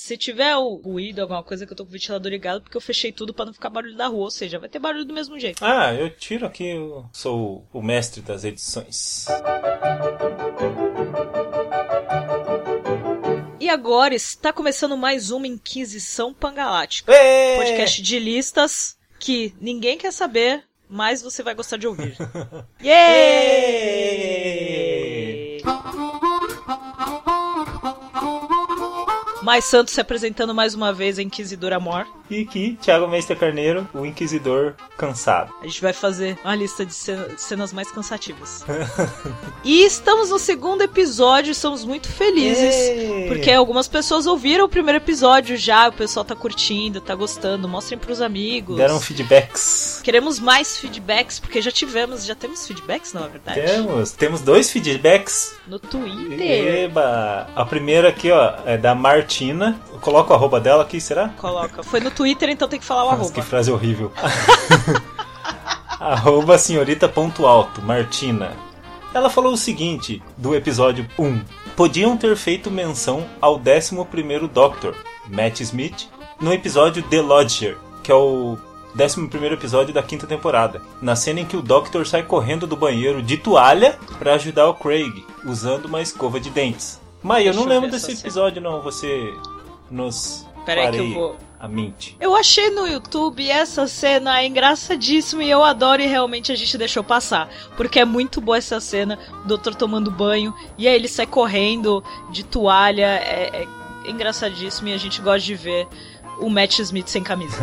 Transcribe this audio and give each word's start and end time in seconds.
Se 0.00 0.16
tiver 0.16 0.56
o 0.56 0.76
ruído, 0.76 1.20
alguma 1.20 1.42
coisa 1.42 1.66
que 1.66 1.72
eu 1.74 1.76
tô 1.76 1.84
com 1.84 1.90
o 1.90 1.92
ventilador 1.92 2.32
ligado, 2.32 2.62
porque 2.62 2.74
eu 2.74 2.80
fechei 2.80 3.12
tudo 3.12 3.34
pra 3.34 3.44
não 3.44 3.52
ficar 3.52 3.68
barulho 3.68 3.94
da 3.94 4.06
rua, 4.06 4.24
ou 4.24 4.30
seja, 4.30 4.58
vai 4.58 4.66
ter 4.66 4.78
barulho 4.78 5.04
do 5.04 5.12
mesmo 5.12 5.38
jeito. 5.38 5.62
Ah, 5.62 5.92
eu 5.92 6.08
tiro 6.08 6.46
aqui, 6.46 6.70
eu 6.70 7.04
sou 7.12 7.68
o 7.70 7.82
mestre 7.82 8.22
das 8.22 8.42
edições. 8.42 9.26
E 13.60 13.68
agora 13.68 14.14
está 14.14 14.54
começando 14.54 14.96
mais 14.96 15.30
uma 15.30 15.46
Inquisição 15.46 16.32
Pangalática. 16.32 17.12
Ê! 17.12 17.58
Podcast 17.58 18.00
de 18.00 18.18
listas 18.18 18.96
que 19.18 19.54
ninguém 19.60 19.98
quer 19.98 20.14
saber, 20.14 20.64
mas 20.88 21.20
você 21.20 21.42
vai 21.42 21.54
gostar 21.54 21.76
de 21.76 21.86
ouvir. 21.86 22.16
Yay! 22.82 24.09
Mais 29.42 29.64
Santos 29.64 29.94
se 29.94 30.00
apresentando 30.00 30.54
mais 30.54 30.74
uma 30.74 30.92
vez 30.92 31.18
a 31.18 31.22
Inquisidora 31.22 31.80
Mor. 31.80 32.06
E 32.30 32.42
aqui, 32.42 32.78
Thiago 32.80 33.08
Mestre 33.08 33.34
Carneiro, 33.34 33.88
o 33.92 34.04
Inquisidor 34.06 34.74
cansado. 34.96 35.52
A 35.60 35.66
gente 35.66 35.80
vai 35.80 35.92
fazer 35.92 36.38
uma 36.44 36.54
lista 36.54 36.86
de 36.86 36.94
ce- 36.94 37.16
cenas 37.38 37.72
mais 37.72 37.90
cansativas. 37.90 38.64
e 39.64 39.82
estamos 39.82 40.30
no 40.30 40.38
segundo 40.38 40.82
episódio, 40.82 41.50
estamos 41.50 41.84
muito 41.84 42.08
felizes. 42.08 42.74
Porque 43.28 43.50
algumas 43.50 43.88
pessoas 43.88 44.26
ouviram 44.26 44.66
o 44.66 44.68
primeiro 44.68 44.98
episódio 44.98 45.56
já, 45.56 45.88
o 45.88 45.92
pessoal 45.92 46.24
tá 46.24 46.36
curtindo, 46.36 47.00
tá 47.00 47.14
gostando, 47.16 47.66
mostrem 47.66 47.98
pros 47.98 48.20
amigos. 48.20 48.76
Deram 48.76 49.00
feedbacks. 49.00 50.00
Queremos 50.04 50.38
mais 50.38 50.76
feedbacks, 50.78 51.40
porque 51.40 51.60
já 51.60 51.72
tivemos, 51.72 52.24
já 52.24 52.34
temos 52.36 52.64
feedbacks, 52.66 53.12
não 53.12 53.24
é 53.24 53.28
verdade? 53.28 53.60
Temos, 53.60 54.12
temos 54.12 54.40
dois 54.40 54.70
feedbacks. 54.70 55.54
No 55.70 55.78
Twitter. 55.78 56.40
Eba! 56.40 57.46
A 57.54 57.64
primeira 57.64 58.08
aqui, 58.08 58.28
ó, 58.32 58.54
é 58.66 58.76
da 58.76 58.92
Martina. 58.92 59.80
Eu 59.92 60.00
coloco 60.00 60.32
o 60.32 60.34
arroba 60.34 60.58
dela 60.58 60.82
aqui, 60.82 61.00
será? 61.00 61.28
Coloca. 61.38 61.84
Foi 61.84 62.00
no 62.00 62.10
Twitter, 62.10 62.50
então 62.50 62.66
tem 62.66 62.80
que 62.80 62.84
falar 62.84 63.02
o 63.02 63.04
Nossa, 63.04 63.18
arroba. 63.20 63.34
que 63.34 63.42
frase 63.42 63.70
horrível. 63.70 64.10
arroba 66.00 66.58
senhorita.alto, 66.58 67.80
Martina. 67.82 68.50
Ela 69.14 69.30
falou 69.30 69.52
o 69.52 69.56
seguinte, 69.56 70.20
do 70.36 70.56
episódio 70.56 71.06
1. 71.16 71.40
Podiam 71.76 72.16
ter 72.16 72.34
feito 72.34 72.68
menção 72.68 73.24
ao 73.40 73.56
11º 73.56 74.48
Doctor, 74.48 74.96
Matt 75.28 75.60
Smith, 75.60 76.08
no 76.40 76.52
episódio 76.52 77.00
The 77.04 77.20
Lodger, 77.20 77.78
que 78.02 78.10
é 78.10 78.14
o 78.16 78.58
11º 78.96 79.52
episódio 79.52 79.92
da 79.94 80.02
quinta 80.02 80.26
temporada. 80.26 80.82
Na 81.00 81.14
cena 81.16 81.40
em 81.40 81.44
que 81.44 81.56
o 81.56 81.62
Doctor 81.62 82.06
sai 82.06 82.22
correndo 82.22 82.66
do 82.66 82.76
banheiro 82.76 83.22
de 83.22 83.36
toalha 83.36 83.98
para 84.18 84.34
ajudar 84.34 84.68
o 84.68 84.74
Craig, 84.74 85.24
usando 85.44 85.86
uma 85.86 86.02
escova 86.02 86.38
de 86.40 86.50
dentes. 86.50 87.00
Mas 87.22 87.46
eu 87.46 87.54
não 87.54 87.62
eu 87.62 87.68
lembro 87.68 87.88
essa 87.88 87.96
desse 88.06 88.16
cena. 88.16 88.20
episódio 88.20 88.62
não, 88.62 88.80
você 88.82 89.34
nos 89.90 90.46
Pera 90.64 90.82
aí 90.88 90.90
que 90.92 90.98
eu 90.98 91.14
vou- 91.14 91.36
a 91.58 91.68
mente. 91.68 92.16
Eu 92.18 92.34
achei 92.34 92.70
no 92.70 92.86
YouTube 92.86 93.46
essa 93.50 93.86
cena 93.86 94.40
é 94.40 94.46
engraçadíssima 94.46 95.44
e 95.44 95.50
eu 95.50 95.62
adoro 95.62 96.00
e 96.00 96.06
realmente 96.06 96.50
a 96.50 96.54
gente 96.56 96.78
deixou 96.78 97.04
passar. 97.04 97.50
Porque 97.76 98.00
é 98.00 98.04
muito 98.06 98.40
boa 98.40 98.56
essa 98.56 98.80
cena, 98.80 99.18
o 99.44 99.46
doutor 99.48 99.74
tomando 99.74 100.10
banho 100.10 100.54
e 100.78 100.88
aí 100.88 100.94
ele 100.94 101.06
sai 101.08 101.26
correndo 101.26 102.02
de 102.32 102.44
toalha. 102.44 103.04
É, 103.06 103.66
é 104.06 104.10
engraçadíssimo 104.10 104.88
e 104.88 104.94
a 104.94 104.96
gente 104.96 105.20
gosta 105.20 105.40
de 105.40 105.54
ver 105.54 105.86
o 106.40 106.50
Matt 106.50 106.78
Smith 106.80 107.08
sem 107.08 107.22
camisa. 107.22 107.56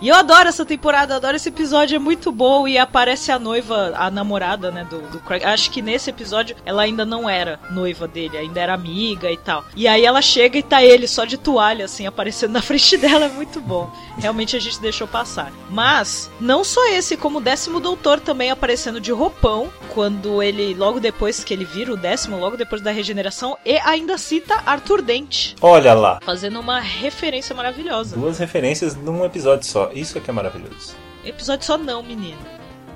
e 0.00 0.08
eu 0.08 0.14
adoro 0.14 0.48
essa 0.48 0.64
temporada, 0.64 1.16
adoro 1.16 1.36
esse 1.36 1.48
episódio, 1.48 1.96
é 1.96 1.98
muito 1.98 2.32
bom 2.32 2.66
e 2.66 2.78
aparece 2.78 3.30
a 3.30 3.38
noiva, 3.38 3.92
a 3.96 4.10
namorada, 4.10 4.70
né, 4.70 4.86
do, 4.88 5.00
do 5.10 5.20
Craig. 5.20 5.44
Acho 5.44 5.70
que 5.70 5.82
nesse 5.82 6.10
episódio 6.10 6.56
ela 6.64 6.82
ainda 6.82 7.04
não 7.04 7.28
era 7.28 7.60
noiva 7.70 8.08
dele, 8.08 8.36
ainda 8.36 8.60
era 8.60 8.74
amiga 8.74 9.30
e 9.30 9.36
tal. 9.36 9.64
E 9.76 9.86
aí 9.86 10.04
ela 10.04 10.22
chega 10.22 10.58
e 10.58 10.62
tá 10.62 10.82
ele 10.82 11.06
só 11.06 11.24
de 11.24 11.36
toalha, 11.36 11.84
assim, 11.84 12.06
aparecendo 12.06 12.52
na 12.52 12.62
frente 12.62 12.96
dela, 12.96 13.26
é 13.26 13.28
muito 13.28 13.60
bom. 13.60 13.90
Realmente 14.18 14.56
a 14.56 14.60
gente 14.60 14.80
deixou 14.80 15.06
passar. 15.06 15.52
Mas, 15.68 16.30
não 16.40 16.64
só 16.64 16.86
esse, 16.88 17.16
como 17.16 17.38
o 17.38 17.42
décimo 17.42 17.80
doutor 17.80 18.20
também 18.20 18.50
aparecendo 18.50 19.00
de 19.00 19.12
roupão, 19.12 19.70
quando 19.92 20.42
ele, 20.42 20.74
logo 20.74 21.00
depois 21.00 21.44
que 21.44 21.52
ele 21.52 21.64
vira 21.64 21.92
o 21.92 21.96
décimo, 21.96 22.38
logo 22.38 22.56
depois 22.56 22.80
da 22.80 22.90
regeneração, 22.90 23.56
e 23.64 23.78
ainda 23.78 24.16
cita 24.16 24.62
Arthur 24.64 25.02
Dente, 25.02 25.54
Olha 25.60 25.94
lá. 25.94 26.20
fazendo 26.22 26.60
uma 26.60 26.80
referência 26.80 27.54
maravilhosa. 27.54 27.89
Duas 28.14 28.38
referências 28.38 28.94
num 28.94 29.24
episódio 29.24 29.66
só. 29.66 29.90
Isso 29.92 30.16
é 30.16 30.20
que 30.20 30.30
é 30.30 30.32
maravilhoso. 30.32 30.94
Episódio 31.24 31.66
só 31.66 31.76
não, 31.76 32.02
menino. 32.02 32.38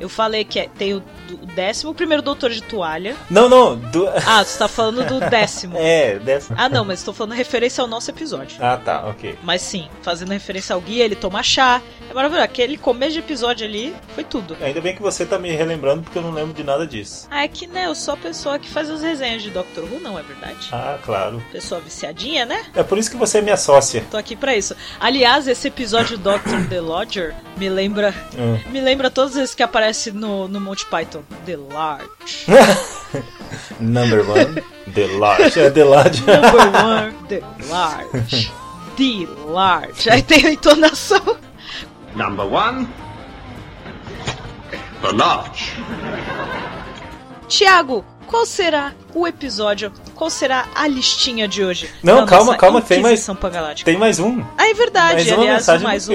Eu 0.00 0.09
falei 0.09 0.44
que 0.44 0.59
é- 0.60 0.69
tem 0.69 0.94
o, 0.94 1.00
do- 1.28 1.34
o 1.43 1.47
décimo 1.47 1.94
primeiro 1.94 2.22
doutor 2.22 2.50
de 2.50 2.62
toalha. 2.62 3.16
Não, 3.31 3.49
não. 3.49 3.77
Du... 3.77 4.06
Ah, 4.27 4.44
você 4.44 4.59
tá 4.59 4.69
falando 4.69 5.05
do 5.06 5.21
décimo. 5.31 5.77
É, 5.78 6.19
dessa. 6.19 6.55
Ah, 6.56 6.69
não, 6.69 6.84
mas 6.84 6.99
estou 7.00 7.15
falando 7.15 7.32
referência 7.34 7.81
ao 7.82 7.88
nosso 7.88 8.10
episódio. 8.10 8.56
Ah, 8.60 8.77
tá, 8.77 9.06
ok. 9.06 9.38
Mas 9.43 9.62
sim, 9.62 9.88
fazendo 10.03 10.31
referência 10.33 10.75
ao 10.75 10.81
guia, 10.81 11.04
ele 11.04 11.15
toma 11.16 11.43
chá. 11.43 11.81
É 12.10 12.15
maravilhoso. 12.15 12.44
Aquele 12.44 12.77
começo 12.77 13.12
de 13.12 13.19
episódio 13.21 13.66
ali 13.66 13.94
foi 14.15 14.25
tudo. 14.25 14.56
Ainda 14.60 14.81
bem 14.81 14.94
que 14.94 15.03
você 15.03 15.25
tá 15.25 15.38
me 15.38 15.50
relembrando 15.50 16.03
porque 16.03 16.19
eu 16.19 16.22
não 16.22 16.31
lembro 16.33 16.53
de 16.54 16.65
nada 16.65 16.87
disso. 16.87 17.27
Ah, 17.31 17.44
é 17.44 17.49
que, 17.49 17.66
né, 17.66 17.87
eu 17.87 17.94
sou 17.94 18.15
a 18.15 18.16
pessoa 18.16 18.59
que 18.59 18.69
faz 18.69 18.91
as 18.91 19.03
resenhas 19.03 19.43
de 19.43 19.50
Doctor 19.50 19.84
Who, 19.84 20.00
não 20.00 20.19
é 20.19 20.22
verdade? 20.22 20.69
Ah, 20.72 20.99
claro. 21.04 21.43
Pessoa 21.53 21.81
viciadinha, 21.81 22.44
né? 22.44 22.65
É 22.75 22.83
por 22.83 22.99
isso 22.99 23.10
que 23.10 23.16
você 23.16 23.38
é 23.38 23.43
minha 23.43 23.56
sócia. 23.56 24.04
Tô 24.10 24.16
aqui 24.16 24.34
pra 24.37 24.56
isso. 24.56 24.75
Aliás, 25.00 25.47
esse 25.49 25.69
episódio 25.69 26.19
Doctor 26.19 26.65
The 26.69 26.81
Lodger 26.81 27.34
me 27.56 27.69
lembra. 27.69 28.15
Hum. 28.37 28.59
Me 28.71 28.81
lembra 28.81 29.10
todas 29.10 29.31
as 29.33 29.37
vezes 29.37 29.54
que 29.54 29.62
aparece 29.62 29.84
no, 30.12 30.49
no 30.49 30.61
Monty 30.61 30.87
Python. 30.87 31.22
The 31.47 31.56
Large. 31.56 32.47
Number 33.81 34.21
one, 34.28 34.62
The 34.95 35.06
Large. 35.19 35.61
É 35.61 35.71
The 35.71 35.84
Large. 35.84 36.21
Number 36.21 36.84
one, 36.84 37.12
The 37.28 37.43
Large. 37.71 38.53
The 38.97 39.27
Large. 39.47 40.11
Aí 40.11 40.22
tem 40.22 40.47
a 40.47 40.53
entonação. 40.53 41.37
Number 42.15 42.47
one, 42.47 42.89
the 45.03 45.11
large. 45.12 45.72
Tiago, 47.49 48.05
qual 48.27 48.47
será 48.47 48.93
o 49.12 49.27
episódio? 49.27 49.93
Qual 50.15 50.31
será 50.31 50.66
a 50.75 50.87
listinha 50.87 51.49
de 51.49 51.65
hoje? 51.65 51.91
Não, 52.03 52.25
calma, 52.25 52.56
calma, 52.56 52.81
tem 52.81 53.03
mais- 53.03 53.27
Pangalática? 53.41 53.91
Tem 53.91 53.99
mais 53.99 54.21
um. 54.21 54.45
Ah, 54.56 54.71
é 54.71 54.75
verdade, 54.75 55.15
mais 55.15 55.28
uma 55.28 55.37
aliás, 55.39 55.59
mensagem 55.59 55.84
mais 55.87 56.09
um. 56.09 56.15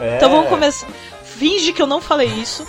É. 0.00 0.16
Então 0.16 0.30
vamos 0.30 0.48
começar. 0.48 0.88
Finge 1.38 1.72
que 1.72 1.80
eu 1.80 1.86
não 1.86 2.00
falei 2.00 2.28
isso. 2.28 2.66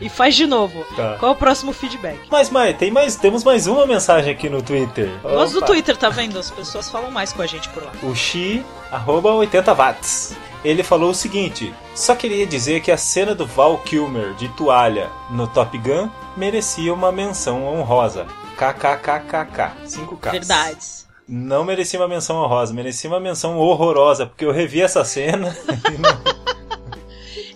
e 0.00 0.08
faz 0.08 0.34
de 0.34 0.46
novo. 0.46 0.84
Tá. 0.96 1.16
Qual 1.18 1.32
é 1.32 1.34
o 1.34 1.38
próximo 1.38 1.72
feedback? 1.72 2.18
Mas, 2.30 2.50
Mai, 2.50 2.74
tem 2.74 2.90
mais, 2.90 3.16
temos 3.16 3.44
mais 3.44 3.66
uma 3.66 3.86
mensagem 3.86 4.32
aqui 4.32 4.48
no 4.48 4.62
Twitter. 4.62 5.10
Gosto 5.22 5.60
do. 5.60 5.66
Twitter, 5.66 5.96
tá 5.96 6.08
vendo? 6.08 6.38
As 6.38 6.50
pessoas 6.50 6.88
falam 6.90 7.10
mais 7.10 7.32
com 7.32 7.42
a 7.42 7.46
gente 7.46 7.68
por 7.68 7.82
lá. 7.84 7.92
O 8.02 8.14
Xi, 8.14 8.64
arroba 8.90 9.32
80 9.34 9.72
watts. 9.74 10.34
Ele 10.64 10.82
falou 10.82 11.10
o 11.10 11.14
seguinte: 11.14 11.74
só 11.94 12.14
queria 12.14 12.46
dizer 12.46 12.80
que 12.80 12.90
a 12.90 12.96
cena 12.96 13.34
do 13.34 13.46
Val 13.46 13.78
Kilmer 13.78 14.34
de 14.34 14.48
toalha 14.50 15.10
no 15.30 15.46
Top 15.46 15.76
Gun 15.76 16.08
merecia 16.36 16.92
uma 16.92 17.12
menção 17.12 17.64
honrosa. 17.66 18.26
KKKKK. 18.56 19.72
5K. 19.86 20.30
Verdades. 20.30 21.04
Não 21.26 21.64
merecia 21.64 21.98
uma 21.98 22.08
menção 22.08 22.36
honrosa, 22.36 22.72
merecia 22.74 23.08
uma 23.08 23.18
menção 23.20 23.56
horrorosa, 23.58 24.26
porque 24.26 24.44
eu 24.44 24.52
revi 24.52 24.82
essa 24.82 25.04
cena. 25.04 25.56
e 25.92 25.98
não- 25.98 26.43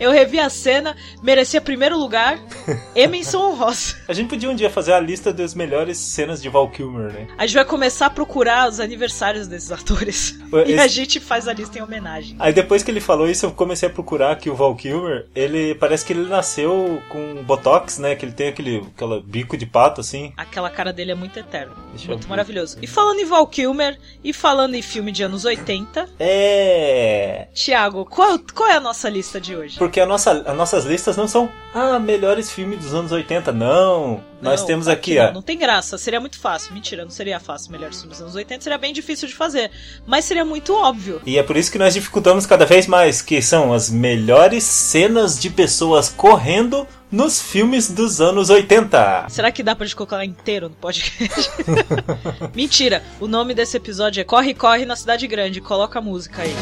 Eu 0.01 0.11
revi 0.11 0.39
a 0.39 0.49
cena, 0.49 0.97
merecia 1.23 1.61
primeiro 1.61 1.99
lugar 1.99 2.39
e 2.95 3.07
menção 3.07 3.51
honrosa. 3.51 3.97
A 4.07 4.13
gente 4.13 4.29
podia 4.29 4.49
um 4.51 4.55
dia 4.55 4.71
fazer 4.71 4.93
a 4.93 5.01
lista 5.01 5.33
das 5.33 5.55
melhores 5.55 5.99
cenas 5.99 6.41
de 6.41 6.49
Val 6.49 6.69
Kilmer, 6.71 7.13
né? 7.13 7.27
A 7.37 7.47
gente 7.47 7.55
vai 7.57 7.65
começar 7.65 8.07
a 8.07 8.11
procurar 8.11 8.69
os 8.69 8.81
aniversários 8.81 9.47
desses 9.49 9.73
atores. 9.73 10.39
E 10.67 10.73
Esse- 10.73 10.81
a 10.81 10.87
gente 10.87 11.21
faz 11.21 11.49
a 11.49 11.53
lista 11.53 11.79
em 11.79 11.83
homenagem. 11.83 12.37
Aí 12.39 12.53
depois 12.53 12.83
que 12.83 12.91
ele 12.91 13.01
falou 13.01 13.29
isso, 13.29 13.47
eu 13.47 13.51
comecei 13.53 13.89
a 13.89 13.93
procurar 13.93 14.33
aqui 14.33 14.49
o 14.51 14.55
Val 14.55 14.75
Kilmer. 14.77 15.27
Ele 15.35 15.75
parece 15.75 16.05
que 16.05 16.13
ele 16.13 16.29
nasceu 16.29 17.03
com 17.09 17.43
botox, 17.45 17.99
né? 17.99 18.15
Que 18.15 18.25
ele 18.25 18.33
tem 18.33 18.49
aquele 18.49 18.79
aquela 18.95 19.21
bico 19.21 19.57
de 19.57 19.67
pato 19.67 20.01
assim. 20.01 20.33
Aquela 20.37 20.71
cara 20.71 20.93
dele 20.93 21.13
é 21.13 21.15
muito 21.15 21.39
eterna. 21.39 21.73
Deixa 21.91 22.09
muito 22.09 22.29
maravilhoso. 22.29 22.79
E 22.81 22.87
falando 22.87 23.21
em 23.21 23.25
Val 23.25 23.47
Kilmer, 23.47 23.99
e 24.23 24.33
falando 24.33 24.75
em 24.75 24.83
filme 24.83 25.11
de 25.13 25.23
anos 25.23 25.45
80, 25.45 26.09
É. 26.19 27.49
Tiago, 27.55 28.05
qual, 28.05 28.39
qual 28.55 28.69
é 28.69 28.77
a 28.77 28.81
nossa 28.81 29.09
lista 29.09 29.41
de 29.41 29.55
hoje? 29.56 29.79
Porque 29.88 30.00
a 30.00 30.06
nossa, 30.06 30.43
as 30.44 30.55
nossas 30.55 30.85
listas 30.85 31.17
não 31.17 31.26
são 31.26 31.50
ah, 31.75 31.99
melhores 31.99 32.50
filmes 32.50 32.79
dos 32.79 32.93
anos 32.93 33.11
80. 33.11 33.52
Não. 33.52 34.23
Nós 34.40 34.61
Não, 34.61 34.67
temos 34.67 34.87
aqui, 34.87 35.17
não, 35.17 35.25
ó. 35.25 35.32
Não 35.32 35.43
tem 35.43 35.56
graça, 35.58 35.96
seria 35.96 36.20
muito 36.20 36.38
fácil. 36.38 36.75
Mentira, 36.75 37.05
não 37.05 37.11
seria 37.11 37.40
fácil. 37.40 37.73
Melhores 37.73 37.99
filmes 37.99 38.19
dos 38.19 38.23
anos 38.25 38.37
80 38.37 38.62
seria 38.62 38.79
bem 38.79 38.93
difícil 38.93 39.26
de 39.26 39.35
fazer. 39.35 39.70
Mas 40.06 40.26
seria 40.26 40.44
muito 40.44 40.75
óbvio. 40.75 41.23
E 41.25 41.38
é 41.38 41.43
por 41.43 41.56
isso 41.56 41.73
que 41.73 41.79
nós 41.79 41.94
dificultamos 41.94 42.44
cada 42.44 42.67
vez 42.67 42.87
mais, 42.87 43.23
que 43.23 43.40
são 43.40 43.73
as 43.73 43.88
melhores 43.88 44.62
cenas 44.62 45.38
de 45.40 45.49
pessoas 45.49 46.11
correndo 46.11 46.87
nos 47.11 47.41
filmes 47.41 47.91
dos 47.91 48.20
anos 48.20 48.50
80. 48.50 49.26
Será 49.31 49.50
que 49.50 49.62
dá 49.62 49.75
pra 49.75 49.87
gente 49.87 49.96
colocar 49.96 50.23
inteiro 50.23 50.69
no 50.69 50.75
podcast? 50.75 51.50
Mentira, 52.55 53.02
o 53.19 53.26
nome 53.26 53.55
desse 53.55 53.79
episódio 53.79 54.20
é 54.20 54.25
Corre, 54.25 54.52
Corre 54.52 54.84
na 54.84 54.94
Cidade 54.94 55.26
Grande. 55.26 55.62
Coloca 55.62 55.99
a 55.99 56.02
música 56.02 56.43
aí. 56.43 56.55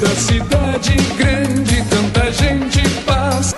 Da 0.00 0.08
cidade 0.14 0.94
grande, 1.16 1.82
tanta 1.88 2.30
gente 2.32 2.80
passa. 3.04 3.56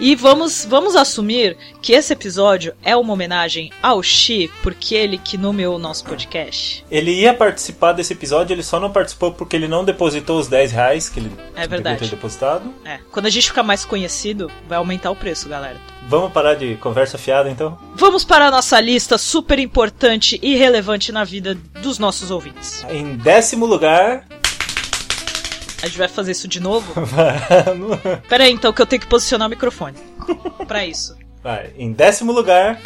E 0.00 0.16
vamos, 0.16 0.64
vamos 0.68 0.96
assumir 0.96 1.56
que 1.80 1.92
esse 1.92 2.12
episódio 2.12 2.74
é 2.82 2.96
uma 2.96 3.12
homenagem 3.12 3.70
ao 3.80 4.02
Xi, 4.02 4.50
porque 4.62 4.96
ele 4.96 5.16
que 5.18 5.38
nomeou 5.38 5.76
o 5.76 5.78
nosso 5.78 6.04
podcast. 6.04 6.84
Ele 6.90 7.12
ia 7.12 7.32
participar 7.32 7.92
desse 7.92 8.12
episódio, 8.12 8.52
ele 8.52 8.64
só 8.64 8.80
não 8.80 8.90
participou 8.90 9.30
porque 9.32 9.54
ele 9.54 9.68
não 9.68 9.84
depositou 9.84 10.40
os 10.40 10.48
10 10.48 10.72
reais 10.72 11.08
que 11.08 11.20
ele 11.20 11.30
É 11.54 11.60
devia 11.62 11.68
verdade. 11.68 11.98
ter 12.00 12.08
depositado. 12.08 12.64
É, 12.84 12.98
quando 13.12 13.26
a 13.26 13.30
gente 13.30 13.46
ficar 13.48 13.62
mais 13.62 13.84
conhecido, 13.84 14.50
vai 14.68 14.78
aumentar 14.78 15.12
o 15.12 15.16
preço, 15.16 15.48
galera. 15.48 15.76
Vamos 16.08 16.32
parar 16.32 16.54
de 16.54 16.74
conversa 16.76 17.16
fiada 17.16 17.48
então? 17.48 17.78
Vamos 17.94 18.24
para 18.24 18.48
a 18.48 18.50
nossa 18.50 18.80
lista 18.80 19.16
super 19.16 19.60
importante 19.60 20.36
e 20.42 20.56
relevante 20.56 21.12
na 21.12 21.22
vida 21.22 21.56
dos 21.80 22.00
nossos 22.00 22.32
ouvintes. 22.32 22.84
Em 22.90 23.14
décimo 23.16 23.66
lugar. 23.66 24.26
A 25.82 25.86
gente 25.86 25.98
vai 25.98 26.08
fazer 26.08 26.32
isso 26.32 26.46
de 26.48 26.60
novo? 26.60 26.92
Vamos. 26.94 27.98
Pera 28.28 28.44
aí, 28.44 28.52
então, 28.52 28.72
que 28.72 28.80
eu 28.80 28.86
tenho 28.86 29.00
que 29.02 29.08
posicionar 29.08 29.46
o 29.48 29.50
microfone. 29.50 29.96
Pra 30.66 30.86
isso. 30.86 31.16
Vai. 31.42 31.72
Em 31.76 31.92
décimo 31.92 32.32
lugar. 32.32 32.80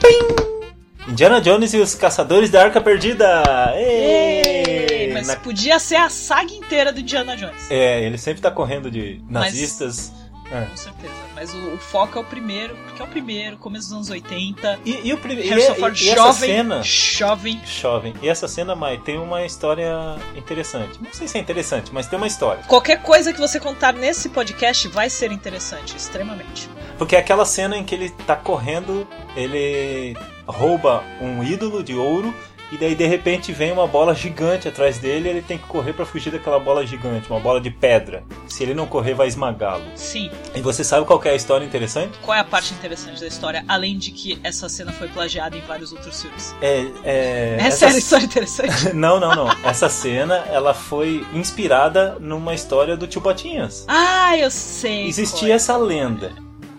Pim! 0.00 1.10
Indiana 1.10 1.40
Jones 1.40 1.72
e 1.72 1.78
os 1.78 1.94
Caçadores 1.94 2.50
da 2.50 2.62
Arca 2.64 2.80
Perdida! 2.80 3.42
Êêêê! 3.76 4.92
Ei, 5.06 5.12
mas 5.12 5.26
Na- 5.26 5.36
podia 5.36 5.78
ser 5.78 5.96
a 5.96 6.08
saga 6.08 6.52
inteira 6.52 6.92
do 6.92 7.00
Indiana 7.00 7.36
Jones. 7.36 7.70
É, 7.70 8.02
ele 8.04 8.18
sempre 8.18 8.42
tá 8.42 8.50
correndo 8.50 8.90
de 8.90 9.20
Mas- 9.28 9.44
nazistas. 9.46 10.12
É. 10.50 10.66
Com 10.66 10.76
certeza. 10.76 11.14
Mas 11.34 11.52
o, 11.54 11.74
o 11.74 11.78
foco 11.78 12.18
é 12.18 12.20
o 12.20 12.24
primeiro, 12.24 12.76
porque 12.84 13.00
é 13.00 13.04
o 13.04 13.08
primeiro, 13.08 13.56
começo 13.56 13.86
dos 13.88 13.94
anos 13.94 14.10
80. 14.10 14.80
E, 14.84 15.08
e 15.08 15.12
o 15.12 15.18
primeiro. 15.18 15.48
E, 15.48 15.60
e- 15.60 16.10
essa 16.10 16.32
cena. 16.32 16.82
jovem. 16.82 17.60
Jovem. 17.64 18.14
E 18.22 18.28
essa 18.28 18.46
cena, 18.46 18.74
Mai, 18.74 18.98
tem 18.98 19.18
uma 19.18 19.44
história 19.44 20.16
interessante. 20.36 21.02
Não 21.02 21.12
sei 21.12 21.26
se 21.26 21.38
é 21.38 21.40
interessante, 21.40 21.90
mas 21.92 22.06
tem 22.06 22.16
uma 22.16 22.26
história. 22.26 22.62
Qualquer 22.64 23.02
coisa 23.02 23.32
que 23.32 23.40
você 23.40 23.58
contar 23.58 23.92
nesse 23.94 24.28
podcast 24.28 24.86
vai 24.88 25.08
ser 25.10 25.32
interessante, 25.32 25.96
extremamente. 25.96 26.68
Porque 26.98 27.16
é 27.16 27.18
aquela 27.18 27.44
cena 27.44 27.76
em 27.76 27.84
que 27.84 27.94
ele 27.94 28.10
tá 28.10 28.36
correndo, 28.36 29.06
ele 29.34 30.16
rouba 30.46 31.02
um 31.20 31.42
ídolo 31.42 31.82
de 31.82 31.94
ouro. 31.94 32.32
E 32.72 32.76
daí 32.76 32.94
de 32.94 33.06
repente 33.06 33.52
vem 33.52 33.70
uma 33.72 33.86
bola 33.86 34.14
gigante 34.14 34.66
atrás 34.66 34.98
dele 34.98 35.28
e 35.28 35.30
ele 35.30 35.42
tem 35.42 35.56
que 35.58 35.64
correr 35.66 35.92
pra 35.92 36.04
fugir 36.04 36.30
daquela 36.32 36.58
bola 36.58 36.84
gigante, 36.86 37.30
uma 37.30 37.38
bola 37.38 37.60
de 37.60 37.70
pedra. 37.70 38.24
Se 38.48 38.62
ele 38.62 38.74
não 38.74 38.86
correr, 38.86 39.14
vai 39.14 39.28
esmagá-lo. 39.28 39.84
Sim. 39.94 40.30
E 40.54 40.60
você 40.60 40.82
sabe 40.82 41.06
qual 41.06 41.20
é 41.24 41.30
a 41.30 41.34
história 41.34 41.64
interessante? 41.64 42.18
Qual 42.22 42.36
é 42.36 42.40
a 42.40 42.44
parte 42.44 42.74
interessante 42.74 43.20
da 43.20 43.26
história, 43.26 43.64
além 43.68 43.96
de 43.98 44.10
que 44.10 44.38
essa 44.42 44.68
cena 44.68 44.92
foi 44.92 45.08
plagiada 45.08 45.56
em 45.56 45.60
vários 45.60 45.92
outros 45.92 46.20
filmes? 46.22 46.54
É, 46.60 46.80
é, 47.04 47.56
É 47.60 47.66
essa- 47.66 47.76
sério, 47.78 47.98
história 47.98 48.24
interessante? 48.24 48.92
Não, 48.94 49.20
não, 49.20 49.34
não. 49.34 49.48
Essa 49.64 49.88
cena, 49.88 50.36
ela 50.50 50.72
foi 50.74 51.24
inspirada 51.32 52.16
numa 52.20 52.54
história 52.54 52.96
do 52.96 53.06
Tio 53.06 53.20
Patinhas. 53.20 53.84
ah, 53.88 54.36
eu 54.36 54.50
sei. 54.50 55.06
Existia 55.06 55.52
é. 55.52 55.56
essa 55.56 55.76
lenda. 55.76 56.32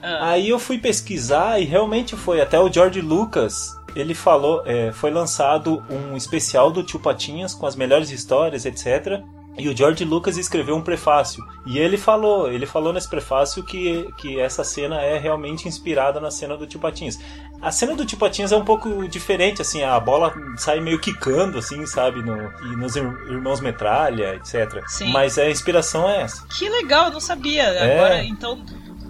Ah, 0.06 0.30
Aí 0.32 0.50
eu 0.50 0.60
fui 0.60 0.78
pesquisar 0.78 1.60
e 1.60 1.66
realmente 1.66 2.16
foi. 2.16 2.40
Até 2.42 2.60
o 2.60 2.72
George 2.72 3.02
Lucas, 3.02 3.76
ele 3.96 4.14
falou, 4.14 4.62
é, 4.66 4.92
foi 4.92 5.10
lançado 5.12 5.84
um 5.90 6.16
especial 6.16 6.72
do 6.72 6.84
Tio 6.84 7.00
Patinhas 7.00 7.54
com 7.54 7.66
as 7.66 7.76
melhores 7.76 8.12
histórias, 8.12 8.66
etc. 8.66 9.22
E 9.58 9.70
o 9.70 9.76
George 9.78 10.04
Lucas 10.04 10.38
escreveu 10.38 10.76
um 10.76 10.82
prefácio. 10.82 11.42
E 11.66 11.80
ele 11.80 11.98
falou, 11.98 12.52
ele 12.52 12.66
falou 12.66 12.92
nesse 12.92 13.10
prefácio 13.10 13.64
que, 13.64 14.10
que 14.18 14.38
essa 14.38 14.66
cena 14.66 15.02
é 15.02 15.18
realmente 15.18 15.66
inspirada 15.66 16.20
na 16.20 16.30
cena 16.30 16.58
do 16.58 16.68
Tio 16.68 16.78
Patinhas. 16.78 17.18
A 17.62 17.72
cena 17.72 17.96
do 17.96 18.06
Tio 18.06 18.18
Patinhas 18.18 18.52
é 18.52 18.58
um 18.58 18.66
pouco 18.66 19.08
diferente, 19.08 19.62
assim, 19.62 19.82
a 19.82 19.98
bola 19.98 20.34
sai 20.58 20.82
meio 20.82 21.00
quicando, 21.00 21.58
assim, 21.58 21.86
sabe, 21.86 22.22
no, 22.22 22.36
e 22.36 22.76
nos 22.76 22.98
Ir- 22.98 23.18
Irmãos 23.30 23.62
Metralha, 23.62 24.36
etc. 24.36 24.84
Sim. 24.88 25.14
Mas 25.14 25.38
a 25.40 25.50
inspiração 25.50 26.08
é 26.10 26.24
essa. 26.24 26.46
Que 26.50 26.68
legal, 26.68 27.06
eu 27.06 27.12
não 27.14 27.22
sabia. 27.22 27.64
É. 27.64 27.96
Agora, 27.98 28.24
então, 28.26 28.62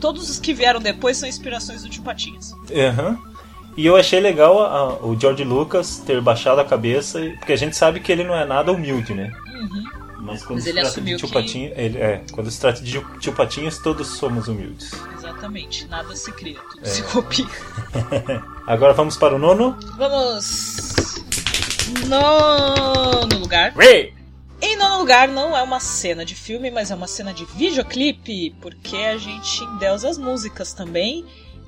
todos 0.05 0.29
os 0.29 0.37
que 0.39 0.53
vieram 0.53 0.79
depois 0.79 1.17
são 1.17 1.27
inspirações 1.27 1.81
do 1.81 1.89
Tio 1.89 2.03
Patinhas. 2.03 2.53
Aham. 2.71 3.17
E 3.75 3.87
eu 3.87 3.95
achei 3.95 4.19
legal 4.19 4.61
a- 4.63 5.03
o 5.03 5.19
George 5.19 5.43
Lucas 5.43 5.97
ter 5.97 6.21
baixado 6.21 6.61
a 6.61 6.63
cabeça, 6.63 7.19
porque 7.39 7.51
a 7.53 7.55
gente 7.55 7.75
sabe 7.75 7.99
que 7.99 8.11
ele 8.11 8.23
não 8.23 8.35
é 8.35 8.45
nada 8.45 8.71
humilde, 8.71 9.15
né? 9.15 9.31
Uhum. 9.55 9.83
Mas 10.19 10.43
quando 10.43 10.57
Mas 10.57 10.63
se 10.63 10.69
ele 10.69 10.81
trata 10.81 11.01
de 11.01 11.15
tio 11.17 11.27
que- 11.27 11.33
Patinhas, 11.33 11.73
ele, 11.75 11.97
é, 11.97 12.21
quando 12.31 12.51
se 12.51 12.59
trata 12.61 12.81
de 12.83 13.03
tio 13.19 13.33
Patinhas, 13.33 13.79
todos 13.79 14.07
somos 14.09 14.47
humildes. 14.47 14.91
Exatamente, 15.17 15.87
nada 15.87 16.15
se 16.15 16.31
cria, 16.33 16.59
tudo 16.71 16.83
É. 16.85 16.87
se 16.87 17.01
copia. 17.01 17.47
Agora 18.67 18.93
vamos 18.93 19.17
para 19.17 19.35
o 19.35 19.39
nono. 19.39 19.75
Vamos. 19.97 21.15
Nono 22.07 23.39
lugar. 23.39 23.73
Ray! 23.75 24.13
Em 24.67 24.75
nono 24.77 24.97
lugar, 24.97 25.27
não 25.27 25.55
é 25.55 25.61
uma 25.61 25.79
cena 25.79 26.25
de 26.25 26.33
filme, 26.33 26.71
mas 26.71 26.89
é 26.89 26.95
uma 26.95 27.05
cena 27.05 27.31
de 27.31 27.45
videoclipe, 27.45 28.49
porque 28.59 28.97
a 28.97 29.15
gente 29.15 29.63
endeusa 29.63 30.09
as 30.09 30.17
músicas 30.17 30.73
também. 30.73 31.23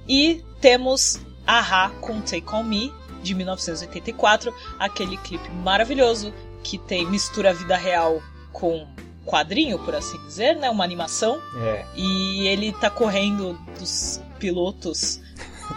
E 0.10 0.44
temos 0.60 1.20
Aha 1.46 1.92
com 2.02 2.20
Take 2.22 2.48
On 2.52 2.64
Me, 2.64 2.92
de 3.22 3.36
1984, 3.36 4.52
aquele 4.80 5.16
clipe 5.18 5.48
maravilhoso 5.52 6.34
que 6.64 6.80
tem 6.80 7.06
mistura 7.06 7.54
vida 7.54 7.78
real 7.78 8.20
com 8.52 8.88
quadrinho, 9.24 9.78
por 9.78 9.94
assim 9.94 10.18
dizer, 10.26 10.56
né? 10.56 10.68
Uma 10.68 10.84
animação. 10.84 11.40
É, 11.62 11.86
E 11.96 12.48
ele 12.48 12.74
tá 12.74 12.90
correndo 12.90 13.54
dos 13.78 14.20
pilotos 14.40 15.22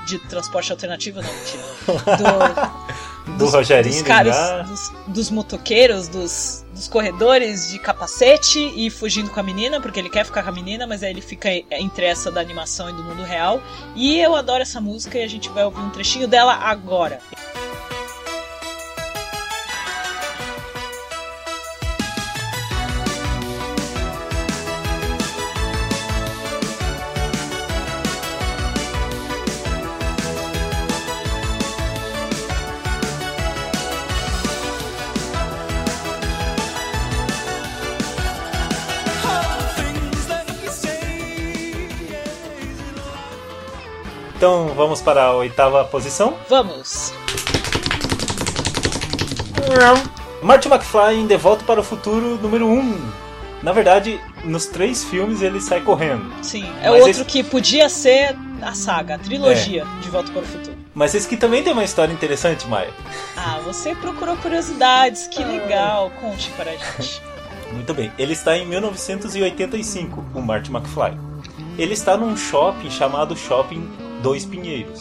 de 0.07 0.19
transporte 0.21 0.73
alternativo, 0.73 1.21
não, 1.21 1.31
mentira. 1.31 1.63
Do, 2.17 3.10
do 3.27 3.33
dos- 3.37 3.53
Rogerinho, 3.55 3.93
dos 3.95 4.03
do 4.03 4.07
caras, 4.07 4.69
dos, 4.69 4.93
dos 5.07 5.31
motoqueiros, 5.31 6.09
dos, 6.09 6.65
dos 6.75 6.89
corredores 6.89 7.71
de 7.71 7.79
capacete 7.79 8.59
e 8.77 8.91
fugindo 8.91 9.31
com 9.31 9.39
a 9.41 9.43
menina, 9.43 9.81
porque 9.81 10.01
ele 10.01 10.11
quer 10.11 10.25
ficar 10.25 10.43
com 10.43 10.49
a 10.49 10.53
menina, 10.53 10.87
mas 10.87 11.03
aí 11.03 11.11
ele 11.11 11.21
fica 11.21 11.49
entre 11.71 12.05
essa 12.07 12.31
da 12.31 12.41
animação 12.41 12.89
e 12.89 12.93
do 12.93 13.03
mundo 13.03 13.23
real. 13.23 13.63
E 13.95 14.19
eu 14.21 14.35
adoro 14.35 14.63
essa 14.63 14.81
música 14.81 15.19
e 15.19 15.23
a 15.23 15.29
gente 15.29 15.49
vai 15.51 15.65
ouvir 15.65 15.81
um 15.81 15.91
trechinho 15.91 16.27
dela 16.27 16.55
agora. 16.55 17.21
Então 44.41 44.69
vamos 44.69 45.03
para 45.03 45.25
a 45.25 45.33
oitava 45.37 45.85
posição. 45.85 46.35
Vamos! 46.49 47.13
Marty 50.43 50.67
McFly 50.67 51.17
em 51.17 51.27
De 51.27 51.37
Volta 51.37 51.63
para 51.63 51.79
o 51.79 51.85
Futuro 51.85 52.39
número 52.41 52.67
1. 52.67 53.11
Na 53.63 53.73
verdade, 53.73 54.19
nos 54.43 54.65
três 54.65 55.05
filmes 55.05 55.43
ele 55.43 55.61
sai 55.61 55.83
correndo. 55.83 56.33
Sim, 56.43 56.65
é 56.81 56.89
Mas 56.89 57.01
outro 57.03 57.11
esse- 57.11 57.25
que 57.27 57.45
podia 57.45 57.91
ser 57.91 58.35
a 58.63 58.73
saga, 58.73 59.17
a 59.17 59.19
trilogia 59.19 59.85
de 60.01 60.09
Volta 60.09 60.33
para 60.33 60.41
o 60.41 60.47
Futuro. 60.47 60.75
Mas 60.95 61.15
esse 61.15 61.27
aqui 61.27 61.37
também 61.37 61.63
tem 61.63 61.75
uma 61.75 61.85
história 61.85 62.11
interessante, 62.11 62.67
Maia. 62.67 62.89
Ah, 63.37 63.61
você 63.63 63.95
procurou 63.95 64.39
curiosidades, 64.39 65.27
que 65.29 65.45
legal. 65.45 66.11
Conte 66.19 66.49
para 66.57 66.71
a 66.71 66.77
gente. 66.77 67.21
Muito 67.75 67.93
bem. 67.93 68.11
Ele 68.19 68.33
está 68.33 68.57
em 68.57 68.65
1985, 68.67 70.25
o 70.35 70.41
Marty 70.41 70.71
McFly. 70.75 71.15
Ele 71.79 71.93
está 71.93 72.17
num 72.17 72.35
shopping 72.37 72.91
chamado 72.91 73.37
Shopping 73.37 73.87
Dois 74.23 74.45
Pinheiros. 74.45 75.01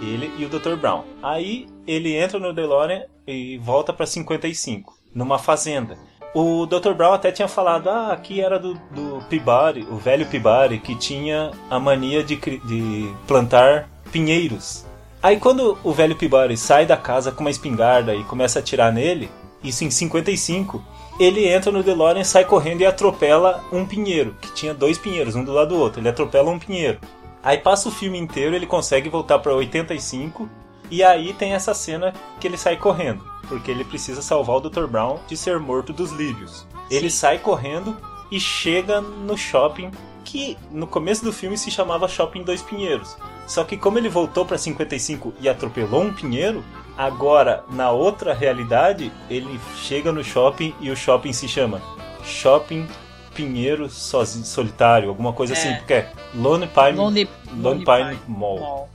Ele 0.00 0.32
e 0.38 0.44
o 0.44 0.48
Dr. 0.48 0.76
Brown. 0.76 1.04
Aí 1.22 1.66
ele 1.86 2.16
entra 2.16 2.38
no 2.38 2.52
DeLorean 2.52 3.04
e 3.26 3.58
volta 3.58 3.92
para 3.92 4.06
55, 4.06 4.96
numa 5.14 5.38
fazenda. 5.38 5.98
O 6.34 6.64
Dr. 6.64 6.92
Brown 6.92 7.12
até 7.12 7.32
tinha 7.32 7.48
falado, 7.48 7.90
ah, 7.90 8.12
aqui 8.12 8.40
era 8.40 8.58
do, 8.58 8.74
do 8.74 9.20
Peabody, 9.28 9.86
o 9.90 9.96
velho 9.96 10.26
Peabody, 10.26 10.78
que 10.78 10.94
tinha 10.94 11.50
a 11.68 11.80
mania 11.80 12.22
de, 12.22 12.36
de 12.36 13.12
plantar 13.26 13.88
pinheiros. 14.12 14.86
Aí 15.22 15.38
quando 15.38 15.76
o 15.82 15.92
velho 15.92 16.16
Peabody 16.16 16.56
sai 16.56 16.86
da 16.86 16.96
casa 16.96 17.32
com 17.32 17.40
uma 17.40 17.50
espingarda 17.50 18.14
e 18.14 18.22
começa 18.24 18.58
a 18.58 18.62
atirar 18.62 18.92
nele, 18.92 19.28
isso 19.62 19.84
em 19.84 19.90
55, 19.90 20.82
ele 21.18 21.46
entra 21.46 21.70
no 21.70 21.82
DeLorean, 21.82 22.24
sai 22.24 22.44
correndo 22.44 22.80
e 22.80 22.86
atropela 22.86 23.62
um 23.72 23.84
pinheiro, 23.84 24.34
que 24.40 24.52
tinha 24.52 24.72
dois 24.72 24.96
pinheiros, 24.96 25.34
um 25.34 25.44
do 25.44 25.52
lado 25.52 25.74
do 25.74 25.80
outro. 25.80 26.00
Ele 26.00 26.08
atropela 26.08 26.50
um 26.50 26.58
pinheiro. 26.58 26.98
Aí 27.42 27.58
passa 27.58 27.88
o 27.88 27.92
filme 27.92 28.18
inteiro, 28.18 28.54
ele 28.54 28.66
consegue 28.66 29.08
voltar 29.08 29.38
para 29.38 29.54
85, 29.54 30.48
e 30.90 31.02
aí 31.02 31.32
tem 31.32 31.52
essa 31.52 31.72
cena 31.72 32.12
que 32.38 32.46
ele 32.46 32.56
sai 32.56 32.76
correndo, 32.76 33.24
porque 33.48 33.70
ele 33.70 33.84
precisa 33.84 34.20
salvar 34.20 34.56
o 34.56 34.60
Dr. 34.60 34.86
Brown 34.86 35.18
de 35.26 35.36
ser 35.36 35.58
morto 35.58 35.92
dos 35.92 36.10
lírios. 36.10 36.66
Ele 36.90 37.10
sai 37.10 37.38
correndo 37.38 37.96
e 38.30 38.38
chega 38.38 39.00
no 39.00 39.36
shopping 39.38 39.90
que 40.24 40.56
no 40.70 40.86
começo 40.86 41.24
do 41.24 41.32
filme 41.32 41.56
se 41.56 41.70
chamava 41.70 42.06
Shopping 42.06 42.42
Dois 42.42 42.62
Pinheiros. 42.62 43.16
Só 43.46 43.64
que 43.64 43.76
como 43.76 43.98
ele 43.98 44.08
voltou 44.08 44.44
para 44.44 44.58
55 44.58 45.34
e 45.40 45.48
atropelou 45.48 46.02
um 46.02 46.12
pinheiro, 46.12 46.62
agora 46.96 47.64
na 47.70 47.90
outra 47.90 48.32
realidade 48.32 49.10
ele 49.28 49.58
chega 49.76 50.12
no 50.12 50.22
shopping 50.22 50.74
e 50.80 50.90
o 50.90 50.96
shopping 50.96 51.32
se 51.32 51.48
chama 51.48 51.82
Shopping 52.22 52.86
pinheiro 53.34 53.88
sozinho, 53.88 54.44
solitário, 54.44 55.08
alguma 55.08 55.32
coisa 55.32 55.54
É. 55.54 55.56
assim, 55.56 55.74
porque 55.76 55.94
é 55.94 56.12
Lone 56.34 56.66
Pine, 56.66 56.92
Lonely, 56.92 57.28
Lone 57.56 57.84
Pine 57.84 58.18
Mall. 58.26 58.58
Mall. 58.60 58.88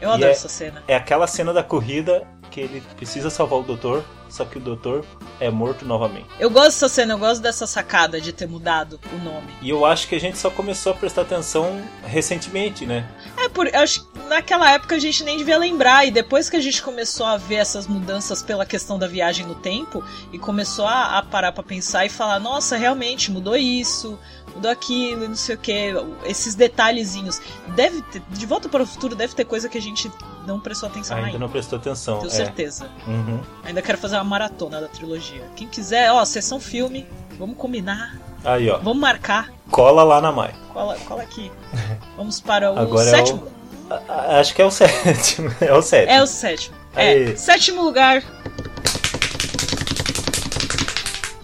Eu 0.00 0.10
E 0.10 0.12
adoro 0.14 0.28
é- 0.28 0.32
essa 0.32 0.48
cena. 0.48 0.82
É 0.88 0.96
aquela 0.96 1.26
cena 1.26 1.52
da 1.52 1.62
corrida 1.62 2.24
que 2.50 2.60
ele 2.60 2.82
precisa 2.96 3.30
salvar 3.30 3.60
o 3.60 3.62
doutor, 3.62 4.04
só 4.32 4.46
que 4.46 4.56
o 4.56 4.60
doutor 4.60 5.04
é 5.38 5.50
morto 5.50 5.84
novamente. 5.84 6.26
Eu 6.38 6.48
gosto 6.48 6.68
dessa 6.68 6.88
cena, 6.88 7.12
eu 7.12 7.18
gosto 7.18 7.42
dessa 7.42 7.66
sacada 7.66 8.20
de 8.20 8.32
ter 8.32 8.48
mudado 8.48 8.98
o 9.12 9.18
nome. 9.22 9.48
E 9.60 9.68
eu 9.68 9.84
acho 9.84 10.08
que 10.08 10.14
a 10.14 10.20
gente 10.20 10.38
só 10.38 10.50
começou 10.50 10.92
a 10.92 10.94
prestar 10.94 11.22
atenção 11.22 11.82
recentemente, 12.02 12.86
né? 12.86 13.08
É, 13.36 13.48
por, 13.48 13.68
acho 13.74 14.04
que 14.04 14.18
naquela 14.28 14.70
época 14.70 14.94
a 14.94 14.98
gente 14.98 15.22
nem 15.22 15.36
devia 15.36 15.58
lembrar, 15.58 16.06
e 16.06 16.10
depois 16.10 16.48
que 16.48 16.56
a 16.56 16.60
gente 16.60 16.82
começou 16.82 17.26
a 17.26 17.36
ver 17.36 17.56
essas 17.56 17.86
mudanças 17.86 18.42
pela 18.42 18.64
questão 18.64 18.98
da 18.98 19.06
viagem 19.06 19.46
no 19.46 19.54
tempo, 19.54 20.02
e 20.32 20.38
começou 20.38 20.86
a, 20.86 21.18
a 21.18 21.22
parar 21.22 21.52
pra 21.52 21.62
pensar 21.62 22.06
e 22.06 22.08
falar, 22.08 22.38
nossa, 22.40 22.76
realmente 22.76 23.30
mudou 23.30 23.56
isso, 23.56 24.18
mudou 24.54 24.70
aquilo, 24.70 25.24
e 25.24 25.28
não 25.28 25.36
sei 25.36 25.56
o 25.56 25.58
que, 25.58 25.92
esses 26.24 26.54
detalhezinhos. 26.54 27.40
Deve 27.74 28.00
ter, 28.02 28.22
de 28.30 28.46
volta 28.46 28.68
para 28.68 28.82
o 28.82 28.86
futuro 28.86 29.14
deve 29.14 29.34
ter 29.34 29.44
coisa 29.44 29.68
que 29.68 29.76
a 29.76 29.82
gente 29.82 30.10
não 30.46 30.58
prestou 30.60 30.88
atenção 30.88 31.16
Ainda 31.16 31.26
ainda. 31.28 31.38
não 31.38 31.48
prestou 31.48 31.78
atenção. 31.78 32.18
Tenho 32.18 32.28
é. 32.30 32.34
certeza. 32.34 32.88
Uhum. 33.06 33.40
Ainda 33.64 33.80
quero 33.82 33.98
fazer 33.98 34.16
uma 34.16 34.24
maratona 34.24 34.80
da 34.80 34.88
trilogia. 34.88 35.42
Quem 35.56 35.68
quiser, 35.68 36.10
ó, 36.12 36.24
sessão 36.24 36.58
filme, 36.60 37.06
vamos 37.38 37.56
combinar, 37.56 38.16
Aí, 38.44 38.68
ó. 38.70 38.78
vamos 38.78 39.00
marcar. 39.00 39.50
Cola 39.70 40.02
lá 40.02 40.20
na 40.20 40.32
Mai. 40.32 40.54
Cola, 40.72 40.96
cola 41.06 41.22
aqui. 41.22 41.50
Vamos 42.16 42.40
para 42.40 42.70
o 42.72 42.78
Agora 42.78 43.06
é 43.08 43.10
sétimo. 43.10 43.46
A- 43.90 44.00
a- 44.08 44.40
Acho 44.40 44.54
que 44.54 44.62
é 44.62 44.64
o 44.66 44.70
sétimo. 44.72 45.54
É 45.60 45.72
o 45.74 45.82
sétimo. 45.82 46.12
É 46.12 46.22
o 46.22 46.26
sétimo. 46.26 46.76
É, 46.94 47.36
sétimo 47.36 47.82
lugar, 47.82 48.22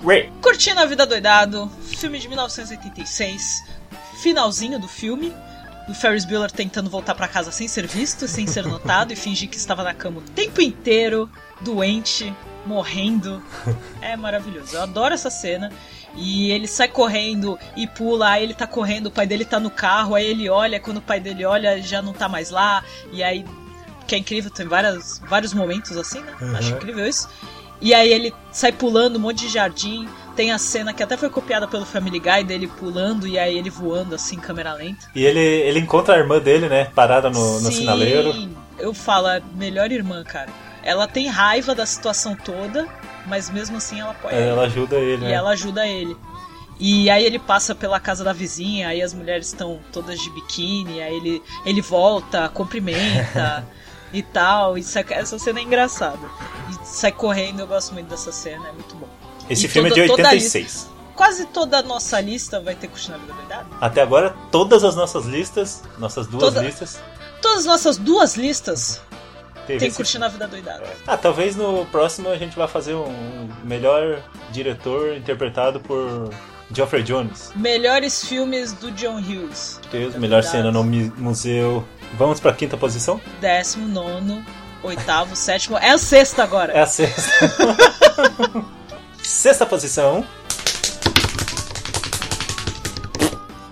Ray. 0.05 0.31
Curtindo 0.43 0.81
a 0.81 0.87
Vida 0.87 1.07
Doidado, 1.07 1.71
filme 1.83 2.19
de 2.19 2.29
1986, 2.29 3.65
finalzinho 4.23 4.79
do 4.79 4.89
filme, 4.89 5.35
do 5.89 5.95
Ferris 5.95 6.27
Bueller 6.27 6.53
tentando 6.53 6.91
voltar 6.91 7.15
pra 7.15 7.27
casa 7.27 7.51
sem 7.51 7.67
ser 7.67 7.87
visto, 7.87 8.29
sem 8.29 8.47
ser 8.47 8.67
notado 8.67 9.13
e 9.13 9.17
fingir 9.17 9.49
que 9.49 9.57
estava 9.57 9.83
na 9.83 9.95
cama 9.95 10.19
o 10.19 10.23
tempo 10.23 10.61
inteiro, 10.61 11.29
doente, 11.63 12.33
morrendo. 12.67 13.43
É 14.03 14.15
maravilhoso. 14.15 14.77
Eu 14.77 14.83
adoro 14.83 15.15
essa 15.15 15.31
cena. 15.31 15.73
E 16.15 16.51
ele 16.51 16.67
sai 16.67 16.89
correndo 16.89 17.59
e 17.77 17.87
pula, 17.87 18.31
aí 18.31 18.43
ele 18.43 18.55
tá 18.55 18.67
correndo, 18.67 19.07
o 19.07 19.11
pai 19.11 19.27
dele 19.27 19.45
tá 19.45 19.61
no 19.61 19.71
carro, 19.71 20.15
aí 20.15 20.27
ele 20.27 20.49
olha, 20.49 20.81
quando 20.81 20.97
o 20.97 21.03
pai 21.03 21.21
dele 21.21 21.45
olha, 21.45 21.81
já 21.81 22.03
não 22.03 22.13
tá 22.13 22.29
mais 22.29 22.51
lá, 22.51 22.83
e 23.13 23.23
aí 23.23 23.45
que 24.07 24.15
é 24.15 24.19
incrível, 24.19 24.51
tem 24.51 24.67
várias, 24.67 25.21
vários 25.29 25.53
momentos 25.53 25.97
assim, 25.97 26.21
né? 26.23 26.35
Uhum. 26.41 26.57
Acho 26.57 26.73
incrível 26.73 27.07
isso. 27.07 27.29
E 27.81 27.95
aí 27.95 28.11
ele 28.11 28.35
sai 28.51 28.73
pulando 28.73 29.17
um 29.17 29.21
monte 29.21 29.41
de 29.41 29.49
jardim. 29.49 30.09
Tem 30.39 30.53
a 30.53 30.59
cena 30.59 30.95
que 30.95 31.03
até 31.03 31.17
foi 31.17 31.29
copiada 31.29 31.67
pelo 31.67 31.85
Family 31.85 32.21
Guy 32.21 32.45
dele 32.45 32.69
pulando 32.69 33.27
e 33.27 33.37
aí 33.37 33.59
ele 33.59 33.69
voando 33.69 34.15
assim, 34.15 34.39
câmera 34.39 34.73
lenta. 34.73 35.11
E 35.13 35.25
ele, 35.25 35.41
ele 35.41 35.81
encontra 35.81 36.15
a 36.15 36.19
irmã 36.19 36.39
dele, 36.39 36.69
né? 36.69 36.85
Parada 36.95 37.29
no, 37.29 37.55
no 37.61 37.73
Sim, 37.73 37.73
sinaleiro. 37.73 38.49
Eu 38.79 38.95
falo, 38.95 39.27
a 39.27 39.41
melhor 39.57 39.91
irmã, 39.91 40.23
cara. 40.23 40.49
Ela 40.85 41.09
tem 41.09 41.27
raiva 41.27 41.75
da 41.75 41.85
situação 41.85 42.37
toda, 42.37 42.87
mas 43.27 43.51
mesmo 43.51 43.79
assim 43.79 43.99
ela 43.99 44.13
apoia 44.13 44.37
ele. 44.37 44.49
Ela 44.51 44.63
ajuda 44.63 44.95
ele, 44.95 45.25
E 45.25 45.27
né? 45.27 45.33
ela 45.33 45.51
ajuda 45.51 45.85
ele. 45.89 46.17
E 46.79 47.11
aí 47.11 47.25
ele 47.25 47.41
passa 47.41 47.75
pela 47.75 47.99
casa 47.99 48.23
da 48.23 48.33
vizinha, 48.33 48.91
aí 48.91 49.03
as 49.03 49.13
mulheres 49.13 49.49
estão 49.49 49.81
todas 49.93 50.21
de 50.21 50.31
biquíni, 50.31 51.03
aí 51.03 51.17
ele, 51.17 51.43
ele 51.67 51.81
volta, 51.81 52.49
cumprimenta 52.49 53.67
e 54.15 54.23
tal. 54.23 54.79
E 54.79 54.85
sai- 54.85 55.05
essa 55.11 55.37
cena 55.37 55.59
é 55.59 55.65
engraçada. 55.65 56.31
E 56.71 56.87
sai 56.87 57.11
correndo, 57.11 57.59
eu 57.59 57.67
gosto 57.67 57.93
muito 57.93 58.07
dessa 58.07 58.31
cena, 58.31 58.69
é 58.69 58.73
muito 58.73 58.95
bom. 58.95 59.09
Esse 59.51 59.67
e 59.67 59.69
filme 59.69 59.89
toda- 59.89 60.01
é 60.01 60.05
de 60.05 60.09
toda 60.11 60.23
a 60.23 60.33
86. 60.33 60.89
Quase 61.15 61.47
toda 61.47 61.79
a 61.79 61.83
nossa 61.83 62.21
lista 62.21 62.61
vai 62.61 62.75
ter 62.77 62.87
Curtindo 62.89 63.17
a 63.17 63.19
Vida 63.19 63.33
Doidada. 63.33 63.67
Até 63.81 64.03
agora, 64.03 64.35
todas 64.53 64.85
as 64.85 64.95
nossas 64.95 65.25
listas, 65.27 65.83
nossas 65.99 66.27
duas 66.29 66.43
Toda- 66.45 66.63
listas, 66.63 67.01
Todas 67.43 67.59
as 67.61 67.65
nossas 67.67 67.97
duas 67.97 68.37
listas 68.37 69.01
teve 69.67 69.81
tem 69.81 69.91
Curtindo 69.93 70.25
a 70.25 70.29
Vida 70.29 70.47
Doidada. 70.47 70.85
Ah, 71.07 71.17
talvez 71.17 71.57
no 71.57 71.85
próximo 71.87 72.29
a 72.29 72.37
gente 72.37 72.57
vai 72.57 72.69
fazer 72.69 72.95
um 72.95 73.49
melhor 73.65 74.23
diretor 74.53 75.17
interpretado 75.17 75.81
por 75.81 76.31
Geoffrey 76.73 77.03
Jones. 77.03 77.51
Melhores 77.57 78.25
filmes 78.25 78.73
do 78.75 78.91
John 78.93 79.19
Hughes. 79.19 79.81
Deus, 79.91 80.15
melhor 80.17 80.43
cena 80.45 80.71
no 80.71 80.85
museu. 80.85 81.85
Vamos 82.17 82.39
pra 82.41 82.53
quinta 82.53 82.77
posição? 82.77 83.21
Décimo, 83.41 83.89
nono, 83.89 84.45
oitavo, 84.85 85.35
sétimo. 85.35 85.77
É 85.79 85.91
a 85.91 85.99
sexta 85.99 86.43
agora. 86.45 86.73
É 86.73 86.81
a 86.81 86.87
sexta. 86.87 87.23
sexta 89.29 89.67
posição. 89.67 90.25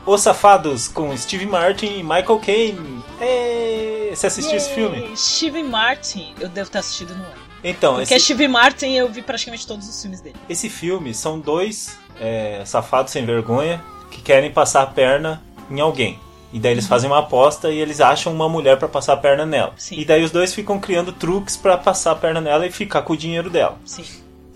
Os 0.05 0.21
Safados 0.21 0.87
com 0.87 1.17
Steve 1.17 1.47
Martin 1.47 1.87
e 1.99 2.03
Michael 2.03 2.39
Caine. 2.39 3.03
Ê, 3.21 4.13
Você 4.15 4.29
assistiu 4.29 4.57
esse 4.57 4.71
filme? 4.71 4.99
Yay! 4.99 5.17
Steve 5.17 5.63
Martin, 5.65 6.35
eu 6.39 6.49
devo 6.49 6.71
ter 6.71 6.79
assistido 6.79 7.15
no 7.15 7.25
ano. 7.25 7.47
Então, 7.65 7.97
Porque 7.97 8.15
esse, 8.15 8.25
Steve 8.27 8.47
Martin 8.47 8.93
eu 8.93 9.09
vi 9.09 9.23
praticamente 9.23 9.67
todos 9.67 9.89
os 9.89 10.01
filmes 10.01 10.21
dele. 10.21 10.37
esse 10.49 10.69
filme 10.71 11.13
são 11.13 11.41
dois 11.41 11.99
é, 12.21 12.63
safados 12.65 13.11
sem 13.11 13.25
vergonha 13.27 13.83
que 14.11 14.21
querem 14.23 14.53
passar 14.53 14.83
a 14.83 14.87
perna 14.87 15.43
em 15.69 15.81
alguém. 15.81 16.21
E 16.53 16.61
daí 16.61 16.71
eles 16.73 16.87
fazem 16.87 17.11
uma 17.11 17.19
aposta 17.19 17.71
e 17.73 17.79
eles 17.79 18.01
acham 18.01 18.33
uma 18.33 18.49
mulher 18.49 18.79
pra 18.79 18.87
passar 18.87 19.15
a 19.15 19.17
perna 19.17 19.45
nela. 19.45 19.73
Sim. 19.77 19.99
E 19.99 20.05
daí 20.05 20.23
os 20.23 20.31
dois 20.31 20.55
ficam 20.55 20.79
criando 20.79 21.11
truques 21.13 21.57
pra 21.57 21.77
passar 21.77 22.13
a 22.13 22.15
perna 22.15 22.41
nela 22.41 22.65
e 22.67 22.71
ficar 22.71 23.03
com 23.03 23.15
o 23.15 23.17
dinheiro 23.17 23.51
dela. 23.51 23.77
Sim. 23.85 24.05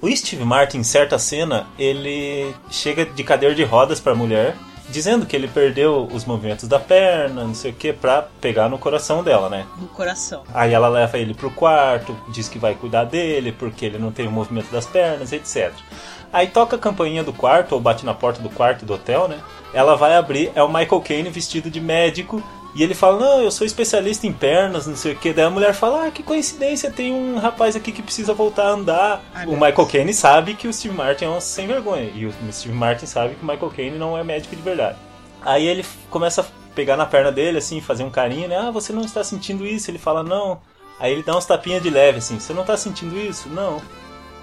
O 0.01 0.09
Steve 0.17 0.45
Martin, 0.45 0.79
em 0.79 0.83
certa 0.83 1.19
cena, 1.19 1.67
ele 1.79 2.55
chega 2.71 3.05
de 3.05 3.23
cadeira 3.23 3.55
de 3.55 3.63
rodas 3.63 4.01
pra 4.01 4.15
mulher, 4.15 4.57
dizendo 4.89 5.27
que 5.27 5.37
ele 5.37 5.47
perdeu 5.47 6.09
os 6.11 6.25
movimentos 6.25 6.67
da 6.67 6.81
perna, 6.81 7.45
não 7.45 7.55
sei 7.55 7.71
o 7.71 7.75
que, 7.75 7.93
pra 7.93 8.23
pegar 8.41 8.69
no 8.71 8.79
coração 8.79 9.23
dela, 9.23 9.51
né? 9.51 9.67
No 9.79 9.89
coração. 9.89 10.43
Aí 10.55 10.73
ela 10.73 10.89
leva 10.89 11.19
ele 11.19 11.35
pro 11.35 11.51
quarto, 11.51 12.17
diz 12.29 12.49
que 12.49 12.59
vai 12.59 12.75
cuidar 12.75 13.05
dele, 13.05 13.53
porque 13.53 13.85
ele 13.85 13.99
não 13.99 14.11
tem 14.11 14.27
o 14.27 14.31
movimento 14.33 14.73
das 14.73 14.87
pernas, 14.87 15.33
etc. 15.33 15.71
Aí 16.33 16.47
toca 16.47 16.77
a 16.77 16.79
campainha 16.79 17.23
do 17.23 17.33
quarto, 17.33 17.73
ou 17.73 17.81
bate 17.81 18.07
na 18.07 18.15
porta 18.15 18.41
do 18.41 18.49
quarto 18.49 18.87
do 18.87 18.95
hotel, 18.95 19.29
né? 19.29 19.39
Ela 19.75 19.97
vai 19.97 20.17
abrir, 20.17 20.51
é 20.55 20.63
o 20.63 20.69
Michael 20.69 21.03
Caine 21.03 21.29
vestido 21.29 21.71
de 21.71 21.81
médico, 21.81 22.43
e 22.75 22.83
ele 22.83 22.95
fala, 22.95 23.19
não, 23.19 23.43
eu 23.43 23.51
sou 23.51 23.67
especialista 23.67 24.27
em 24.27 24.33
pernas, 24.33 24.87
não 24.87 24.95
sei 24.95 25.13
o 25.13 25.17
que. 25.17 25.33
Daí 25.33 25.45
a 25.45 25.51
mulher 25.51 25.75
fala, 25.75 26.07
ah, 26.07 26.11
que 26.11 26.23
coincidência, 26.23 26.91
tem 26.91 27.13
um 27.13 27.39
rapaz 27.39 27.75
aqui 27.75 27.91
que 27.91 28.03
precisa 28.03 28.33
voltar 28.33 28.67
a 28.67 28.71
andar. 28.71 29.23
Ai, 29.35 29.47
o 29.47 29.53
Michael 29.53 29.87
Caine 29.87 30.15
sabe 30.15 30.55
que 30.55 30.69
o 30.69 30.73
Steve 30.73 30.95
Martin 30.95 31.25
é 31.25 31.29
um 31.29 31.41
sem 31.41 31.67
vergonha, 31.67 32.11
e 32.15 32.27
o 32.27 32.33
Steve 32.53 32.75
Martin 32.75 33.07
sabe 33.07 33.35
que 33.35 33.43
o 33.43 33.47
Michael 33.47 33.73
Caine 33.75 33.99
não 33.99 34.17
é 34.17 34.23
médico 34.23 34.55
de 34.55 34.63
verdade. 34.63 34.97
Aí 35.43 35.67
ele 35.67 35.85
começa 36.11 36.43
a 36.43 36.45
pegar 36.75 36.97
na 36.97 37.07
perna 37.07 37.33
dele, 37.33 37.59
assim, 37.59 37.81
fazer 37.81 38.05
um 38.05 38.11
carinho, 38.11 38.49
né? 38.49 38.57
Ah, 38.57 38.71
você 38.71 38.93
não 38.93 39.03
está 39.03 39.25
sentindo 39.25 39.67
isso? 39.67 39.91
Ele 39.91 39.99
fala, 39.99 40.23
não. 40.23 40.61
Aí 40.99 41.13
ele 41.13 41.23
dá 41.23 41.37
uns 41.37 41.47
tapinhas 41.47 41.83
de 41.83 41.91
leve, 41.91 42.19
assim, 42.19 42.39
você 42.39 42.53
não 42.53 42.61
está 42.61 42.77
sentindo 42.77 43.19
isso? 43.19 43.49
Não. 43.49 43.81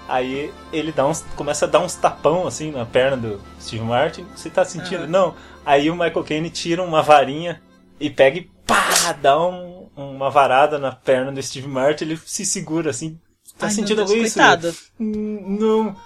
Aí 0.08 0.52
ele 0.72 0.90
dá 0.90 1.06
uns, 1.06 1.24
começa 1.36 1.66
a 1.66 1.68
dar 1.68 1.80
uns 1.80 1.94
tapão, 1.94 2.46
assim, 2.46 2.72
na 2.72 2.84
perna 2.84 3.16
do 3.16 3.40
Steve 3.60 3.84
Martin. 3.84 4.26
Você 4.34 4.50
tá 4.50 4.64
sentindo? 4.64 5.02
Aham. 5.02 5.06
Não. 5.06 5.34
Aí 5.64 5.90
o 5.90 5.94
Michael 5.94 6.24
Caine 6.24 6.50
tira 6.50 6.82
uma 6.82 7.02
varinha 7.02 7.60
e 8.00 8.08
pega 8.10 8.38
e 8.38 8.50
pá, 8.66 9.12
dá 9.20 9.38
um- 9.40 9.88
uma 9.96 10.30
varada 10.30 10.78
na 10.78 10.92
perna 10.92 11.32
do 11.32 11.42
Steve 11.42 11.66
Martin. 11.68 12.04
Ele 12.04 12.20
se 12.24 12.44
segura, 12.46 12.90
assim. 12.90 13.18
Tá 13.58 13.66
Ai, 13.66 13.72
sentindo 13.72 14.04
Deus, 14.04 14.10
isso? 14.10 14.34
coitado. 14.38 14.74
Não. 14.98 15.96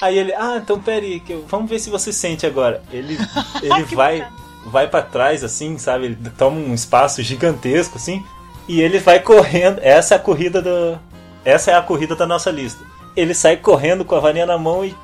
Aí 0.00 0.18
ele, 0.18 0.32
ah, 0.34 0.56
então 0.62 0.80
peraí, 0.80 1.20
que 1.20 1.32
eu- 1.32 1.44
vamos 1.48 1.68
ver 1.70 1.78
se 1.78 1.90
você 1.90 2.12
sente 2.12 2.44
agora. 2.46 2.82
Ele, 2.92 3.16
ele 3.62 3.84
vai, 3.94 4.26
vai 4.66 4.88
para 4.88 5.02
trás, 5.04 5.42
assim, 5.44 5.78
sabe? 5.78 6.06
Ele 6.06 6.16
toma 6.36 6.56
um 6.58 6.74
espaço 6.74 7.22
gigantesco, 7.22 7.96
assim, 7.96 8.24
e 8.68 8.80
ele 8.80 8.98
vai 8.98 9.20
correndo. 9.20 9.78
Essa 9.82 10.14
é 10.14 10.16
a 10.16 10.20
corrida 10.20 10.60
do. 10.60 10.98
Essa 11.44 11.72
é 11.72 11.74
a 11.74 11.82
corrida 11.82 12.14
da 12.14 12.26
nossa 12.26 12.50
lista. 12.50 12.84
Ele 13.16 13.34
sai 13.34 13.56
correndo 13.56 14.04
com 14.04 14.14
a 14.14 14.20
varinha 14.20 14.46
na 14.46 14.56
mão 14.58 14.84
e 14.84 14.94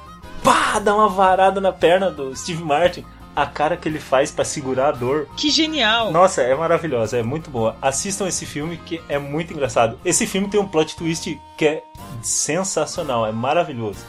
pá, 0.43 0.79
dá 0.79 0.95
uma 0.95 1.09
varada 1.09 1.61
na 1.61 1.73
perna 1.73 2.11
do 2.11 2.35
Steve 2.37 2.63
Martin. 2.63 3.05
A 3.39 3.47
cara 3.47 3.77
que 3.77 3.89
ele 3.89 4.01
faz 4.01 4.33
para 4.33 4.45
segurar 4.45 4.89
a 4.89 4.91
dor. 4.91 5.29
Que 5.37 5.49
genial. 5.49 6.11
Nossa, 6.11 6.43
é 6.43 6.53
maravilhosa, 6.57 7.19
é 7.19 7.23
muito 7.23 7.49
boa. 7.51 7.79
Assistam 7.81 8.27
esse 8.27 8.45
filme 8.45 8.77
que 8.79 9.01
é 9.09 9.17
muito 9.17 9.53
engraçado. 9.53 9.97
Esse 10.05 10.27
filme 10.27 10.51
tem 10.51 10.59
um 10.59 10.67
plot 10.67 10.97
twist 10.97 11.41
que 11.57 11.65
é 11.65 11.83
sensacional, 12.21 13.25
é 13.25 13.31
maravilhoso. 13.31 14.05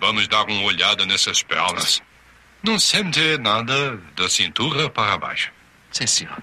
Vamos 0.00 0.26
dar 0.26 0.44
uma 0.44 0.62
olhada 0.62 1.04
nessas 1.04 1.42
pernas. 1.42 2.00
Não 2.62 2.78
sente 2.78 3.36
nada 3.36 3.98
da 4.16 4.26
cintura 4.26 4.88
para 4.88 5.18
baixo. 5.18 5.52
Sim, 5.90 6.06
senhor. 6.06 6.42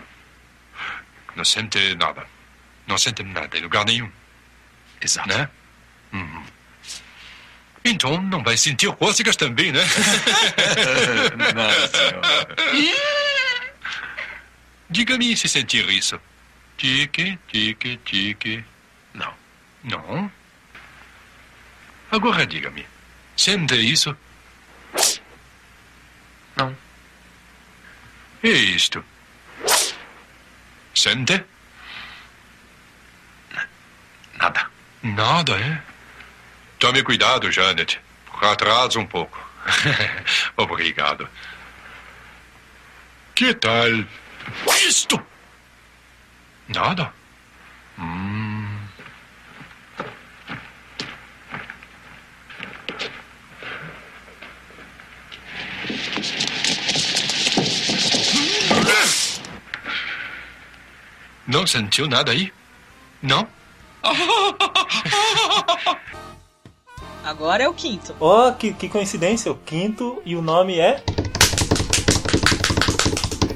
Não 1.35 1.43
sente 1.43 1.95
nada. 1.95 2.27
Não 2.85 2.99
sente 2.99 3.23
nada 3.23 3.57
em 3.57 3.61
lugar 3.61 3.85
nenhum, 3.85 4.11
Exato. 5.01 5.29
né? 5.29 5.49
Uhum. 6.13 6.43
Então 7.89 8.21
não 8.21 8.43
vai 8.43 8.57
sentir 8.57 8.91
cócegas 8.97 9.37
também, 9.37 9.71
né? 9.71 9.79
Nada, 11.55 11.87
senhor. 11.87 12.21
Diga-me 14.89 15.37
se 15.37 15.47
sentir 15.47 15.87
isso. 15.89 16.19
Tique, 16.77 17.39
tique, 17.47 17.97
tique. 18.03 18.65
Não. 19.13 19.33
Não. 19.85 20.31
Agora 22.11 22.45
diga-me. 22.45 22.85
Sente 23.37 23.75
isso? 23.75 24.15
Não. 26.57 26.75
E 28.43 28.49
isto? 28.49 29.03
Sente? 30.93 31.41
Nada. 34.37 34.69
Nada, 35.03 35.53
é? 35.57 35.96
Tome 36.79 37.03
cuidado, 37.03 37.51
Janet. 37.51 37.99
Atrasa 38.39 38.99
um 38.99 39.05
pouco. 39.05 39.37
Obrigado. 40.55 41.27
Que 43.33 43.53
tal 43.53 43.87
isto? 44.87 45.19
Nada. 46.67 47.11
Hum. 47.97 48.77
Não 61.47 61.65
sentiu 61.65 62.07
nada 62.07 62.31
aí? 62.31 62.53
Não? 63.21 63.47
Agora 67.27 67.61
é 67.61 67.67
o 67.67 67.73
quinto. 67.73 68.15
Ó, 68.21 68.53
que, 68.53 68.71
que 68.71 68.87
coincidência, 68.87 69.51
o 69.51 69.55
quinto 69.55 70.21
e 70.25 70.33
o 70.33 70.41
nome 70.41 70.79
é. 70.79 71.03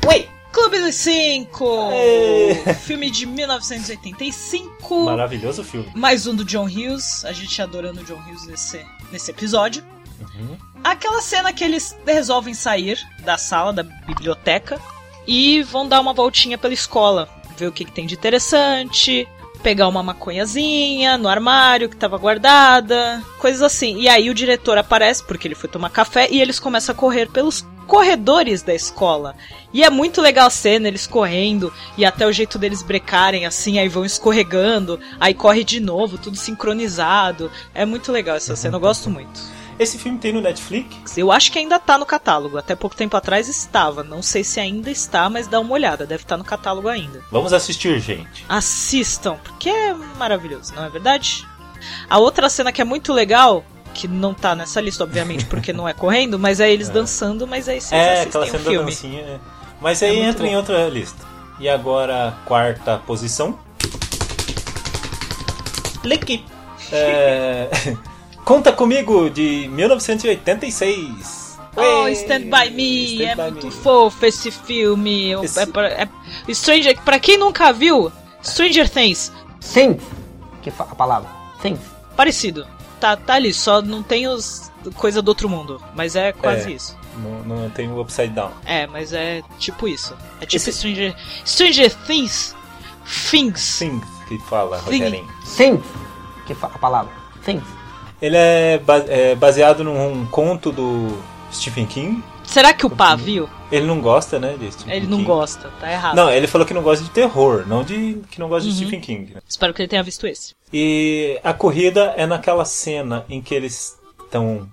Oi! 0.05 0.27
Clube 0.51 0.77
dos 0.81 0.95
Cinco! 0.95 1.89
Ê. 1.93 2.53
Filme 2.83 3.09
de 3.09 3.25
1985. 3.25 5.05
Maravilhoso 5.05 5.63
filme. 5.63 5.89
Mais 5.95 6.27
um 6.27 6.35
do 6.35 6.43
John 6.43 6.65
Hughes. 6.65 7.23
A 7.23 7.31
gente 7.31 7.61
adorando 7.61 8.01
o 8.01 8.03
John 8.03 8.19
Hughes 8.27 8.45
nesse, 8.45 8.85
nesse 9.09 9.31
episódio. 9.31 9.85
Uhum. 10.19 10.57
Aquela 10.83 11.21
cena 11.21 11.53
que 11.53 11.63
eles 11.63 11.97
resolvem 12.05 12.53
sair 12.53 12.99
da 13.23 13.37
sala, 13.37 13.71
da 13.71 13.83
biblioteca, 13.83 14.81
e 15.25 15.63
vão 15.63 15.87
dar 15.87 16.01
uma 16.01 16.11
voltinha 16.11 16.57
pela 16.57 16.73
escola. 16.73 17.29
Ver 17.55 17.67
o 17.67 17.71
que, 17.71 17.85
que 17.85 17.91
tem 17.93 18.05
de 18.05 18.15
interessante, 18.15 19.25
pegar 19.61 19.87
uma 19.87 20.03
maconhazinha 20.03 21.17
no 21.17 21.27
armário 21.27 21.89
que 21.89 21.95
tava 21.95 22.17
guardada, 22.17 23.21
coisas 23.39 23.61
assim. 23.61 23.99
E 23.99 24.09
aí 24.09 24.29
o 24.29 24.33
diretor 24.33 24.77
aparece 24.77 25.23
porque 25.23 25.47
ele 25.47 25.55
foi 25.55 25.69
tomar 25.69 25.89
café 25.89 26.27
e 26.29 26.41
eles 26.41 26.59
começam 26.59 26.93
a 26.93 26.97
correr 26.97 27.29
pelos 27.29 27.65
corredores 27.87 28.61
da 28.61 28.73
escola. 28.73 29.35
E 29.73 29.83
é 29.83 29.89
muito 29.89 30.21
legal 30.21 30.47
a 30.47 30.49
cena, 30.49 30.87
eles 30.87 31.07
correndo 31.07 31.73
e 31.97 32.05
até 32.05 32.25
o 32.25 32.31
jeito 32.31 32.57
deles 32.57 32.81
brecarem 32.81 33.45
assim, 33.45 33.79
aí 33.79 33.87
vão 33.87 34.05
escorregando, 34.05 34.99
aí 35.19 35.33
corre 35.33 35.63
de 35.63 35.79
novo, 35.79 36.17
tudo 36.17 36.37
sincronizado. 36.37 37.51
É 37.73 37.85
muito 37.85 38.11
legal 38.11 38.35
essa 38.35 38.55
cena, 38.55 38.77
eu 38.77 38.81
gosto 38.81 39.09
muito. 39.09 39.60
Esse 39.81 39.97
filme 39.97 40.19
tem 40.19 40.31
no 40.31 40.41
Netflix? 40.41 41.17
Eu 41.17 41.31
acho 41.31 41.51
que 41.51 41.57
ainda 41.57 41.79
tá 41.79 41.97
no 41.97 42.05
catálogo. 42.05 42.55
Até 42.55 42.75
pouco 42.75 42.95
tempo 42.95 43.17
atrás 43.17 43.49
estava. 43.49 44.03
Não 44.03 44.21
sei 44.21 44.43
se 44.43 44.59
ainda 44.59 44.91
está, 44.91 45.27
mas 45.27 45.47
dá 45.47 45.59
uma 45.59 45.73
olhada. 45.73 46.05
Deve 46.05 46.21
estar 46.21 46.37
no 46.37 46.43
catálogo 46.43 46.87
ainda. 46.87 47.19
Vamos 47.31 47.51
assistir, 47.51 47.99
gente. 47.99 48.45
Assistam, 48.47 49.37
porque 49.43 49.69
é 49.69 49.95
maravilhoso, 50.19 50.75
não 50.75 50.85
é 50.85 50.89
verdade? 50.89 51.47
A 52.07 52.19
outra 52.19 52.47
cena 52.47 52.71
que 52.71 52.79
é 52.79 52.85
muito 52.85 53.11
legal, 53.11 53.65
que 53.95 54.07
não 54.07 54.35
tá 54.35 54.53
nessa 54.53 54.79
lista, 54.79 55.03
obviamente, 55.03 55.45
porque 55.45 55.73
não 55.73 55.89
é 55.89 55.93
correndo, 55.95 56.37
mas 56.37 56.59
é 56.59 56.71
eles 56.71 56.87
dançando, 56.87 57.47
mas 57.47 57.67
aí 57.67 57.81
vocês 57.81 57.99
é, 57.99 58.21
aquela 58.21 58.45
cena 58.45 58.59
da 58.59 58.69
filme. 58.69 58.85
dancinha. 58.85 59.21
é. 59.21 59.39
Mas 59.81 60.03
É 60.03 60.09
aí 60.09 60.17
muito 60.17 60.29
entra 60.29 60.45
em 60.47 60.51
bom. 60.51 60.57
outra 60.57 60.87
lista. 60.89 61.25
E 61.59 61.67
agora, 61.67 62.37
quarta 62.45 62.99
posição. 62.99 63.57
Lick. 66.03 66.45
É... 66.91 67.67
Conta 68.45 68.71
comigo 68.73 69.29
de 69.29 69.67
1986. 69.71 71.59
Oh, 71.75 72.07
Stand 72.09 72.41
By 72.49 72.69
Me, 72.71 73.13
Stand 73.15 73.23
é 73.29 73.35
By 73.35 73.51
muito 73.51 73.67
Me. 73.67 73.71
fofo 73.71 74.25
esse 74.25 74.51
filme. 74.51 75.31
Esse- 75.43 75.59
É 75.61 75.65
pra, 75.65 75.87
é- 75.87 76.09
Stranger, 76.49 76.99
pra 77.01 77.19
quem 77.19 77.37
nunca 77.37 77.71
viu, 77.71 78.11
Stranger 78.43 78.89
Things, 78.89 79.31
Things, 79.73 80.03
que 80.61 80.69
fa- 80.71 80.87
a 80.89 80.95
palavra. 80.95 81.29
Things. 81.61 81.79
parecido. 82.17 82.67
Tá, 82.99 83.15
tá 83.15 83.35
ali, 83.35 83.53
só 83.53 83.81
não 83.81 84.03
tem 84.03 84.27
os 84.27 84.69
coisa 84.95 85.21
do 85.21 85.29
outro 85.29 85.47
mundo, 85.49 85.81
mas 85.95 86.15
é 86.15 86.31
quase 86.33 86.71
É. 86.71 86.75
isso. 86.75 86.97
Não, 87.17 87.57
não 87.57 87.69
tem 87.69 87.89
o 87.89 87.99
Upside 88.01 88.29
Down. 88.33 88.51
É, 88.65 88.85
mas 88.87 89.13
é 89.13 89.41
tipo 89.57 89.87
isso. 89.87 90.15
É 90.39 90.45
tipo 90.45 90.57
Esse- 90.57 90.73
Stranger, 90.73 91.15
Stranger 91.45 91.93
Things. 92.05 92.55
Things. 93.29 93.59
Sim, 93.61 94.01
que 94.27 94.37
fala, 94.39 94.77
Sim. 94.79 94.85
Rogerinho. 94.85 95.27
Things, 95.57 95.83
que 96.45 96.53
fa- 96.53 96.71
a 96.73 96.77
palavra. 96.77 97.11
Things. 97.45 97.63
Ele 98.21 98.37
é, 98.37 98.79
é 99.07 99.35
baseado 99.35 99.83
num 99.83 100.25
conto 100.27 100.71
do 100.71 101.17
Stephen 101.51 101.85
King. 101.85 102.23
Será 102.43 102.73
que 102.73 102.85
o 102.85 102.89
Pá 102.89 103.15
viu? 103.15 103.49
Ele 103.71 103.85
não 103.85 104.01
gosta, 104.01 104.37
né, 104.37 104.55
de 104.59 104.69
Stephen 104.71 104.93
Ele 104.95 105.07
não 105.07 105.17
King. 105.19 105.27
gosta, 105.27 105.69
tá 105.79 105.89
errado. 105.91 106.15
Não, 106.15 106.29
ele 106.29 106.45
falou 106.47 106.67
que 106.67 106.73
não 106.73 106.81
gosta 106.81 107.03
de 107.03 107.09
terror, 107.09 107.65
não 107.65 107.83
de 107.83 108.21
que 108.29 108.39
não 108.39 108.49
gosta 108.49 108.67
Uhum. 108.67 108.73
de 108.75 108.77
Stephen 108.81 108.99
King. 108.99 109.33
né? 109.33 109.41
Espero 109.47 109.73
que 109.73 109.81
ele 109.81 109.87
tenha 109.89 110.03
visto 110.03 110.27
esse. 110.27 110.53
E 110.73 111.39
a 111.43 111.53
corrida 111.53 112.13
é 112.17 112.25
naquela 112.27 112.65
cena 112.65 113.25
em 113.29 113.41
que 113.41 113.55
eles 113.55 113.97
estão 114.23 114.67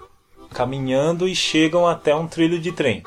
caminhando 0.52 1.28
e 1.28 1.34
chegam 1.36 1.86
até 1.86 2.14
um 2.14 2.26
trilho 2.26 2.58
de 2.58 2.72
trem. 2.72 3.02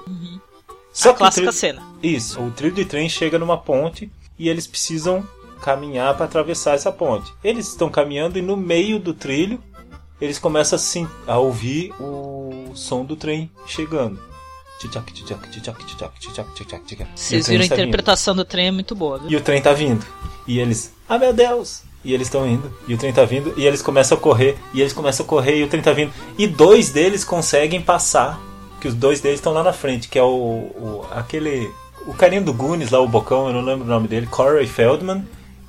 Só 0.94 1.10
Uhum. 1.10 1.12
a 1.12 1.14
que 1.14 1.16
o 1.16 1.16
clássica 1.16 1.32
trilho- 1.48 1.54
cena. 1.54 1.84
Isso, 2.02 2.42
o 2.42 2.52
trilho 2.52 2.74
de 2.76 2.86
trem 2.86 3.10
chega 3.10 3.38
numa 3.38 3.58
ponte 3.58 4.10
e 4.40 4.48
eles 4.50 4.68
precisam 4.68 5.28
caminhar 5.62 6.16
para 6.16 6.26
atravessar 6.26 6.76
essa 6.76 6.92
ponte. 6.92 7.32
Eles 7.44 7.68
estão 7.68 7.90
caminhando 7.90 8.40
e 8.40 8.42
no 8.42 8.56
meio 8.58 9.00
do 9.00 9.14
trilho 9.14 9.62
eles 10.22 10.38
começam 10.40 10.76
a, 10.76 10.80
sim- 10.80 11.08
a 11.28 11.38
ouvir 11.40 11.92
o 12.00 12.72
som 12.76 13.04
do 13.04 13.16
trem 13.16 13.50
chegando. 13.66 14.20
Vocês 17.16 17.46
viram 17.48 17.64
a 17.64 17.68
interpretação 17.90 18.36
do 18.36 18.46
trem 18.46 18.68
é 18.68 18.72
muito 18.72 18.96
boa, 18.96 19.20
viu? 19.20 19.30
E 19.30 19.36
o 19.36 19.42
trem 19.42 19.62
tá 19.62 19.74
vindo. 19.74 20.06
E 20.48 20.60
eles, 20.60 20.92
ah 21.10 21.18
meu 21.20 21.34
Deus! 21.34 21.84
E 22.04 22.14
eles 22.16 22.26
estão 22.28 22.48
indo, 22.48 22.74
e 22.88 22.96
o 22.96 22.98
trem 22.98 23.14
tá 23.14 23.24
vindo, 23.24 23.54
e 23.56 23.68
eles 23.68 23.80
começam 23.80 24.18
a 24.18 24.22
correr, 24.22 24.58
e 24.74 24.82
eles 24.82 24.92
começam 24.92 25.24
a 25.24 25.30
correr, 25.30 25.58
e 25.60 25.64
o 25.64 25.68
trem 25.68 25.84
tá 25.84 25.92
vindo. 25.94 26.12
E 26.36 26.48
dois 26.48 26.90
deles 26.90 27.24
conseguem 27.24 27.80
passar, 27.80 28.42
que 28.80 28.88
os 28.88 28.96
dois 28.96 29.22
deles 29.22 29.38
estão 29.38 29.54
lá 29.54 29.62
na 29.64 29.72
frente, 29.72 30.08
que 30.10 30.18
é 30.18 30.24
o, 30.24 30.28
o- 30.28 31.06
aquele. 31.12 31.70
O 32.08 32.14
carinha 32.16 32.42
do 32.42 32.52
Goonies 32.52 32.90
lá, 32.90 33.00
o 33.00 33.08
Bocão, 33.08 33.46
eu 33.48 33.54
não 33.54 33.62
lembro 33.62 33.86
o 33.86 33.88
nome 33.88 34.08
dele, 34.08 34.26
Corey 34.26 34.66
Feldman 34.66 35.24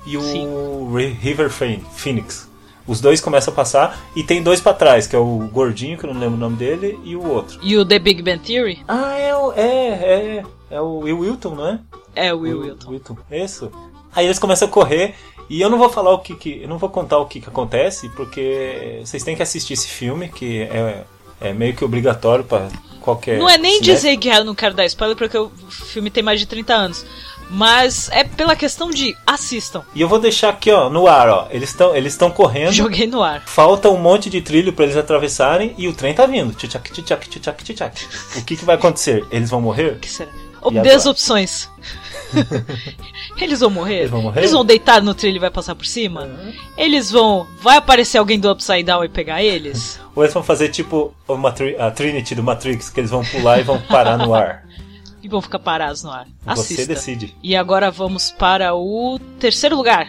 e 0.07 0.17
o 0.17 0.91
Ri- 0.95 1.11
River 1.21 1.51
Phoen- 1.51 1.85
Phoenix. 1.95 2.49
Os 2.85 2.99
dois 2.99 3.21
começam 3.21 3.53
a 3.53 3.55
passar, 3.55 3.99
e 4.15 4.23
tem 4.23 4.43
dois 4.43 4.59
pra 4.59 4.73
trás, 4.73 5.07
que 5.07 5.15
é 5.15 5.19
o 5.19 5.49
gordinho, 5.51 5.97
que 5.97 6.05
eu 6.05 6.13
não 6.13 6.19
lembro 6.19 6.35
o 6.35 6.39
nome 6.39 6.57
dele, 6.57 6.99
e 7.03 7.15
o 7.15 7.25
outro. 7.25 7.59
E 7.61 7.77
o 7.77 7.85
The 7.85 7.99
Big 7.99 8.21
Bang 8.21 8.39
Theory? 8.39 8.83
Ah, 8.87 9.17
é 9.17 9.35
o. 9.35 9.53
É, 9.53 9.87
é. 9.87 10.43
É 10.69 10.81
o 10.81 10.99
Will 10.99 11.19
Wilton, 11.19 11.55
não 11.55 11.67
é? 11.67 11.79
É 12.15 12.33
o 12.33 12.39
Will 12.39 12.61
Wilton. 12.61 12.89
Wilton. 12.89 13.17
Isso. 13.31 13.71
Aí 14.15 14.25
eles 14.25 14.39
começam 14.39 14.67
a 14.67 14.71
correr 14.71 15.15
e 15.49 15.61
eu 15.61 15.69
não 15.69 15.77
vou 15.77 15.89
falar 15.89 16.11
o 16.11 16.19
que, 16.19 16.35
que 16.35 16.61
eu 16.63 16.67
não 16.67 16.77
vou 16.77 16.89
contar 16.89 17.17
o 17.19 17.25
que, 17.25 17.39
que 17.39 17.47
acontece 17.47 18.09
porque 18.09 19.01
vocês 19.03 19.23
têm 19.23 19.35
que 19.35 19.43
assistir 19.43 19.73
esse 19.73 19.87
filme 19.87 20.29
que 20.29 20.61
é, 20.63 21.03
é 21.41 21.53
meio 21.53 21.75
que 21.75 21.83
obrigatório 21.83 22.43
para 22.43 22.69
qualquer. 23.01 23.37
Não 23.37 23.49
é 23.49 23.57
nem 23.57 23.81
dizer 23.81 24.17
que 24.17 24.29
eu 24.29 24.43
não 24.43 24.55
quero 24.55 24.73
dar 24.73 24.85
spoiler 24.85 25.15
porque 25.15 25.37
o 25.37 25.51
filme 25.69 26.09
tem 26.09 26.23
mais 26.23 26.39
de 26.39 26.45
30 26.45 26.73
anos. 26.73 27.05
Mas 27.49 28.09
é 28.09 28.22
pela 28.43 28.57
questão 28.57 28.89
de 28.89 29.15
assistam. 29.25 29.83
E 29.95 30.01
eu 30.01 30.07
vou 30.07 30.19
deixar 30.19 30.49
aqui, 30.49 30.69
ó, 30.69 30.89
no 30.89 31.07
ar, 31.07 31.29
ó. 31.29 31.47
Eles 31.49 31.69
estão 31.69 31.95
eles 31.95 32.11
estão 32.11 32.29
correndo. 32.29 32.73
Joguei 32.73 33.07
no 33.07 33.23
ar. 33.23 33.41
Falta 33.45 33.89
um 33.89 33.97
monte 33.97 34.29
de 34.29 34.41
trilho 34.41 34.73
para 34.73 34.83
eles 34.83 34.97
atravessarem 34.97 35.73
e 35.77 35.87
o 35.87 35.93
trem 35.93 36.13
tá 36.13 36.25
vindo. 36.25 36.53
Tchutchac, 36.53 36.91
tchutchac, 36.91 37.29
tchutchac, 37.29 37.63
tchutchac. 37.63 38.05
O 38.35 38.43
que, 38.43 38.57
que 38.57 38.65
vai 38.65 38.75
acontecer? 38.75 39.25
Eles 39.31 39.49
vão 39.49 39.61
morrer? 39.61 39.93
O 39.93 39.99
que 39.99 40.09
será? 40.09 40.29
As 40.93 41.05
opções. 41.05 41.69
Eles 43.39 43.59
vão 43.59 43.69
morrer? 43.69 43.99
Eles 43.99 44.11
vão 44.11 44.21
morrer? 44.21 44.39
Eles 44.41 44.51
vão 44.51 44.65
deitar 44.65 45.01
no 45.01 45.13
trilho 45.13 45.37
e 45.37 45.39
vai 45.39 45.51
passar 45.51 45.75
por 45.75 45.85
cima? 45.85 46.29
Eles 46.77 47.11
vão. 47.11 47.47
Vai 47.61 47.77
aparecer 47.77 48.17
alguém 48.17 48.39
do 48.39 48.51
Upside 48.51 48.83
Down 48.83 49.03
e 49.03 49.09
pegar 49.09 49.43
eles? 49.43 49.99
Ou 50.15 50.23
eles 50.23 50.33
vão 50.33 50.43
fazer 50.43 50.69
tipo 50.69 51.13
a 51.79 51.91
Trinity 51.91 52.35
do 52.35 52.43
Matrix, 52.43 52.89
que 52.89 52.99
eles 52.99 53.09
vão 53.09 53.23
pular 53.23 53.59
e 53.59 53.63
vão 53.63 53.81
parar 53.81 54.17
no 54.17 54.33
ar? 54.33 54.62
E 55.23 55.27
vão 55.29 55.41
ficar 55.41 55.59
parados 55.59 56.03
no 56.03 56.11
ar. 56.11 56.27
Você 56.45 56.73
Assista. 56.73 56.85
decide. 56.85 57.33
E 57.41 57.55
agora 57.55 57.89
vamos 57.89 58.29
para 58.29 58.75
o 58.75 59.17
terceiro 59.39 59.75
lugar. 59.75 60.07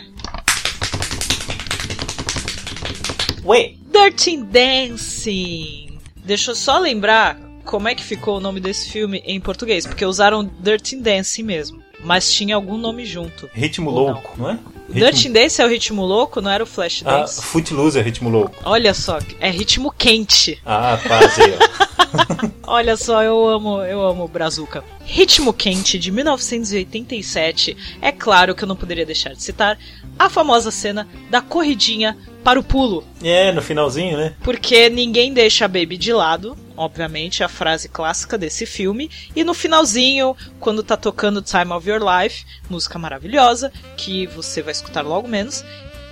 Ué! 3.44 3.74
Dirty 3.92 4.36
Dancing. 4.42 5.98
Deixa 6.16 6.50
eu 6.50 6.54
só 6.56 6.78
lembrar 6.78 7.38
como 7.64 7.86
é 7.88 7.94
que 7.94 8.02
ficou 8.02 8.38
o 8.38 8.40
nome 8.40 8.58
desse 8.58 8.90
filme 8.90 9.22
em 9.24 9.38
português, 9.40 9.86
porque 9.86 10.04
usaram 10.04 10.44
Dirty 10.60 10.96
Dancing 10.96 11.42
mesmo, 11.44 11.80
mas 12.02 12.32
tinha 12.32 12.56
algum 12.56 12.76
nome 12.76 13.04
junto. 13.06 13.48
Ritmo 13.54 13.90
Ou 13.90 14.08
louco, 14.08 14.32
não, 14.36 14.50
é? 14.50 14.58
Dirty 14.88 15.28
Dance 15.28 15.62
é 15.62 15.64
o 15.64 15.68
ritmo 15.68 16.04
louco, 16.04 16.40
não 16.40 16.50
era 16.50 16.62
o 16.62 16.66
Flash 16.66 17.02
Ah, 17.06 17.18
Dance? 17.20 17.40
Footloose 17.42 17.98
é 17.98 18.02
ritmo 18.02 18.28
louco. 18.28 18.56
Olha 18.64 18.92
só, 18.92 19.18
é 19.40 19.50
ritmo 19.50 19.92
quente. 19.96 20.60
Ah, 20.64 20.98
quase. 21.06 21.40
Olha 22.66 22.96
só, 22.96 23.22
eu 23.22 23.46
amo, 23.48 23.82
eu 23.82 24.02
amo 24.02 24.26
Brazuca. 24.28 24.82
Ritmo 25.04 25.52
Quente 25.52 25.98
de 25.98 26.10
1987. 26.10 27.76
É 28.00 28.12
claro 28.12 28.54
que 28.54 28.64
eu 28.64 28.68
não 28.68 28.76
poderia 28.76 29.06
deixar 29.06 29.34
de 29.34 29.42
citar 29.42 29.78
a 30.18 30.28
famosa 30.30 30.70
cena 30.70 31.06
da 31.30 31.40
corridinha 31.40 32.16
para 32.42 32.60
o 32.60 32.62
pulo, 32.62 33.02
É, 33.22 33.50
no 33.52 33.62
finalzinho, 33.62 34.18
né? 34.18 34.34
porque 34.42 34.90
ninguém 34.90 35.32
deixa 35.32 35.64
a 35.64 35.68
Baby 35.68 35.96
de 35.96 36.12
lado. 36.12 36.56
obviamente, 36.76 37.42
a 37.44 37.48
frase 37.48 37.88
clássica 37.88 38.36
desse 38.36 38.66
filme. 38.66 39.08
E 39.34 39.42
no 39.44 39.54
finalzinho, 39.54 40.36
quando 40.60 40.82
tá 40.82 40.96
tocando 40.96 41.40
Time 41.40 41.72
of 41.72 41.88
Your 41.88 42.00
Life, 42.02 42.44
música 42.68 42.98
maravilhosa, 42.98 43.72
que 43.96 44.26
você 44.26 44.60
vai 44.60 44.72
escutar 44.72 45.02
logo 45.02 45.26
menos, 45.28 45.64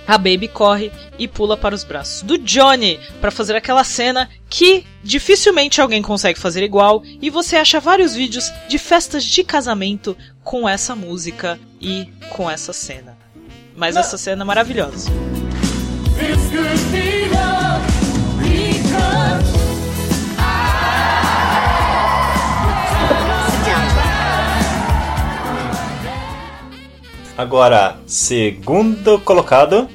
a 0.07 0.17
Baby 0.17 0.47
corre 0.47 0.91
e 1.17 1.27
pula 1.27 1.55
para 1.55 1.75
os 1.75 1.83
braços 1.83 2.21
do 2.21 2.37
Johnny 2.37 2.99
para 3.21 3.31
fazer 3.31 3.55
aquela 3.55 3.83
cena 3.83 4.29
que 4.49 4.85
dificilmente 5.03 5.81
alguém 5.81 6.01
consegue 6.01 6.39
fazer 6.39 6.63
igual 6.63 7.03
e 7.21 7.29
você 7.29 7.55
acha 7.55 7.79
vários 7.79 8.13
vídeos 8.13 8.51
de 8.67 8.77
festas 8.77 9.23
de 9.23 9.43
casamento 9.43 10.15
com 10.43 10.67
essa 10.67 10.95
música 10.95 11.59
e 11.79 12.07
com 12.29 12.49
essa 12.49 12.73
cena. 12.73 13.17
Mas 13.75 13.95
essa 13.95 14.17
cena 14.17 14.43
é 14.43 14.45
maravilhosa. 14.45 15.09
Agora, 27.37 27.97
segundo 28.05 29.19
colocado. 29.19 29.89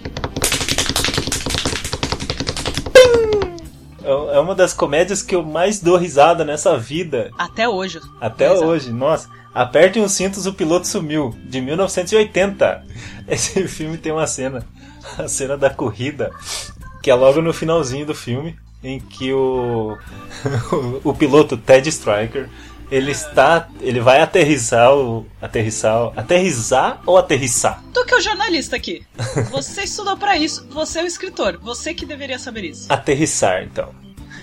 É 4.02 4.38
é 4.38 4.40
uma 4.40 4.54
das 4.54 4.72
comédias 4.72 5.20
que 5.20 5.34
eu 5.34 5.42
mais 5.42 5.80
dou 5.80 5.96
risada 5.96 6.44
nessa 6.44 6.78
vida. 6.78 7.30
Até 7.36 7.68
hoje. 7.68 8.00
Até 8.20 8.46
Exato. 8.46 8.64
hoje, 8.64 8.92
nossa. 8.92 9.28
Apertem 9.52 10.02
os 10.02 10.12
cintos, 10.12 10.46
o 10.46 10.52
piloto 10.52 10.86
sumiu. 10.86 11.34
De 11.44 11.60
1980. 11.60 12.84
Esse 13.28 13.66
filme 13.66 13.98
tem 13.98 14.12
uma 14.12 14.26
cena. 14.26 14.64
A 15.18 15.26
cena 15.26 15.56
da 15.56 15.68
corrida. 15.68 16.30
Que 17.02 17.10
é 17.10 17.14
logo 17.14 17.42
no 17.42 17.52
finalzinho 17.52 18.06
do 18.06 18.14
filme. 18.14 18.56
Em 18.82 19.00
que 19.00 19.32
o. 19.32 19.98
o, 21.02 21.12
piloto 21.12 21.56
Ted 21.56 21.88
Striker. 21.88 22.48
Ele 22.90 23.10
está. 23.10 23.68
Ele 23.80 24.00
vai 24.00 24.20
aterrissar 24.20 24.94
o. 24.94 25.26
Aterrissar. 25.40 26.12
Aterrissar 26.16 27.00
ou 27.04 27.18
aterrissar? 27.18 27.82
Tu 27.92 28.04
que 28.04 28.14
é 28.14 28.16
o 28.16 28.20
jornalista 28.20 28.76
aqui. 28.76 29.04
Você 29.50 29.82
estudou 29.82 30.16
pra 30.16 30.36
isso. 30.36 30.66
Você 30.70 31.00
é 31.00 31.02
o 31.02 31.06
escritor. 31.06 31.58
Você 31.62 31.92
que 31.92 32.06
deveria 32.06 32.38
saber 32.38 32.64
isso. 32.64 32.90
Aterrissar, 32.92 33.62
então. 33.62 33.94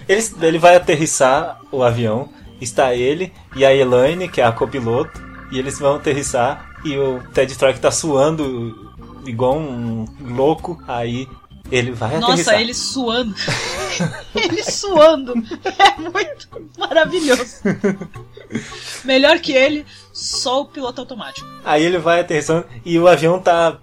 Ele, 0.08 0.23
ele 0.41 0.60
vai 0.60 0.75
aterrissar 0.75 1.60
o 1.71 1.84
avião. 1.84 2.29
Está 2.62 2.95
ele 2.95 3.34
e 3.55 3.65
a 3.65 3.73
Elaine, 3.73 4.29
que 4.29 4.39
é 4.39 4.45
a 4.45 4.51
copiloto. 4.51 5.21
E 5.51 5.60
eles 5.60 5.79
vão 5.79 5.95
aterrissar. 5.95 6.71
E 6.86 6.97
o 6.97 7.21
Ted 7.34 7.51
Striker 7.51 7.81
tá 7.81 7.91
suando 7.91 8.93
igual 9.25 9.58
um 9.58 10.05
louco. 10.21 10.81
Aí 10.88 11.27
ele 11.71 11.91
vai 11.91 12.19
Nossa, 12.19 12.34
aterrissar. 12.34 12.62
ele 12.62 12.73
suando. 12.73 13.36
ele 14.36 14.63
suando. 14.63 15.34
É 15.63 16.01
muito 16.01 16.69
maravilhoso. 16.77 17.62
Melhor 19.05 19.39
que 19.39 19.51
ele, 19.53 19.85
só 20.11 20.61
o 20.61 20.65
piloto 20.65 21.01
automático. 21.01 21.47
Aí 21.63 21.83
ele 21.83 21.97
vai 21.97 22.21
aterrissando 22.21 22.65
e 22.83 22.97
o 22.99 23.07
avião 23.07 23.39
tá 23.39 23.77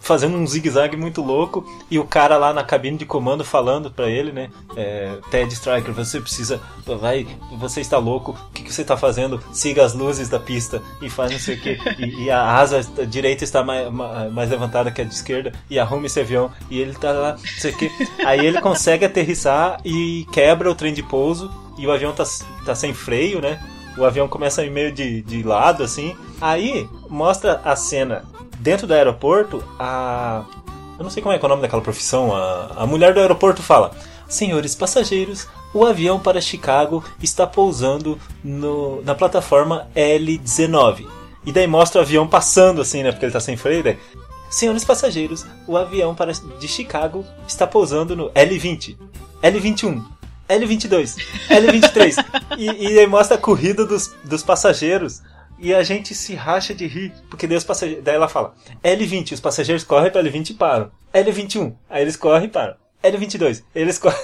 fazendo 0.00 0.36
um 0.36 0.46
zigue-zague 0.46 0.96
muito 0.96 1.22
louco 1.22 1.64
e 1.90 1.98
o 1.98 2.04
cara 2.04 2.36
lá 2.36 2.52
na 2.52 2.64
cabine 2.64 2.98
de 2.98 3.06
comando 3.06 3.44
falando 3.44 3.90
pra 3.90 4.08
ele, 4.08 4.32
né? 4.32 4.50
É, 4.76 5.16
Ted 5.30 5.52
Striker, 5.52 5.92
você 5.92 6.20
precisa, 6.20 6.60
vai, 6.84 7.26
você 7.52 7.80
está 7.80 7.98
louco? 7.98 8.32
O 8.32 8.52
que, 8.52 8.62
que 8.62 8.72
você 8.72 8.82
está 8.82 8.96
fazendo? 8.96 9.40
Siga 9.52 9.84
as 9.84 9.94
luzes 9.94 10.28
da 10.28 10.38
pista 10.38 10.82
e 11.00 11.08
faz 11.08 11.32
não 11.32 11.38
sei 11.38 11.56
o 11.56 11.60
que. 11.60 11.78
E, 11.98 12.24
e 12.24 12.30
a 12.30 12.56
asa 12.56 12.82
direita 13.06 13.44
está 13.44 13.62
mais, 13.62 13.90
mais 14.32 14.50
levantada 14.50 14.90
que 14.90 15.00
a 15.00 15.04
de 15.04 15.14
esquerda 15.14 15.52
e 15.70 15.78
arrume 15.78 16.06
esse 16.06 16.20
avião 16.20 16.50
e 16.70 16.80
ele 16.80 16.94
tá 16.94 17.12
lá, 17.12 17.32
não 17.32 17.38
sei 17.38 17.72
o 17.72 17.76
que. 17.76 17.90
Aí 18.24 18.44
ele 18.44 18.60
consegue 18.60 19.04
aterrissar 19.04 19.80
e 19.84 20.26
quebra 20.32 20.70
o 20.70 20.74
trem 20.74 20.92
de 20.92 21.02
pouso 21.02 21.50
e 21.78 21.86
o 21.86 21.92
avião 21.92 22.12
tá, 22.12 22.24
tá 22.64 22.74
sem 22.74 22.92
freio, 22.92 23.40
né? 23.40 23.60
O 23.96 24.04
avião 24.04 24.28
começa 24.28 24.60
a 24.60 24.64
ir 24.64 24.70
meio 24.70 24.92
de, 24.92 25.22
de 25.22 25.42
lado, 25.42 25.82
assim. 25.82 26.16
Aí 26.40 26.88
mostra 27.08 27.60
a 27.64 27.74
cena 27.74 28.24
dentro 28.58 28.86
do 28.86 28.94
aeroporto, 28.94 29.62
a. 29.78 30.44
Eu 30.98 31.02
não 31.02 31.10
sei 31.10 31.22
como 31.22 31.34
é, 31.34 31.38
é 31.38 31.44
o 31.44 31.48
nome 31.48 31.62
daquela 31.62 31.82
profissão. 31.82 32.34
A, 32.34 32.72
a 32.76 32.86
mulher 32.86 33.14
do 33.14 33.20
aeroporto 33.20 33.62
fala: 33.62 33.92
Senhores 34.28 34.74
passageiros, 34.74 35.46
o 35.72 35.84
avião 35.84 36.18
para 36.18 36.40
Chicago 36.40 37.04
está 37.22 37.46
pousando 37.46 38.18
no, 38.42 39.02
na 39.02 39.14
plataforma 39.14 39.88
L19. 39.94 41.06
E 41.44 41.52
daí 41.52 41.66
mostra 41.66 42.00
o 42.00 42.02
avião 42.02 42.26
passando, 42.26 42.80
assim, 42.80 43.02
né? 43.02 43.12
Porque 43.12 43.24
ele 43.24 43.32
tá 43.32 43.40
sem 43.40 43.56
freio. 43.56 43.84
Daí, 43.84 43.98
Senhores 44.50 44.84
passageiros, 44.84 45.44
o 45.66 45.76
avião 45.76 46.14
para, 46.14 46.32
de 46.32 46.68
Chicago 46.68 47.24
está 47.46 47.66
pousando 47.66 48.16
no 48.16 48.30
L20, 48.30 48.96
L21, 49.42 50.02
L22, 50.48 51.16
L23. 51.48 52.24
e, 52.58 52.92
e 52.94 52.98
aí 52.98 53.06
mostra 53.06 53.36
a 53.36 53.40
corrida 53.40 53.84
dos, 53.84 54.14
dos 54.24 54.42
passageiros. 54.42 55.22
E 55.58 55.74
a 55.74 55.82
gente 55.82 56.14
se 56.14 56.34
racha 56.34 56.74
de 56.74 56.86
rir, 56.86 57.14
porque 57.30 57.46
daí, 57.46 57.56
os 57.56 57.64
passageiros, 57.64 58.04
daí 58.04 58.14
ela 58.14 58.28
fala: 58.28 58.54
L20, 58.84 59.32
os 59.32 59.40
passageiros 59.40 59.84
correm 59.84 60.10
para 60.10 60.22
L20 60.22 60.50
e 60.50 60.54
param. 60.54 60.90
L21, 61.14 61.74
aí 61.88 62.02
eles 62.02 62.16
correm 62.16 62.44
e 62.44 62.48
param. 62.48 62.74
L22, 63.02 63.62
eles 63.74 63.98
correm. 63.98 64.18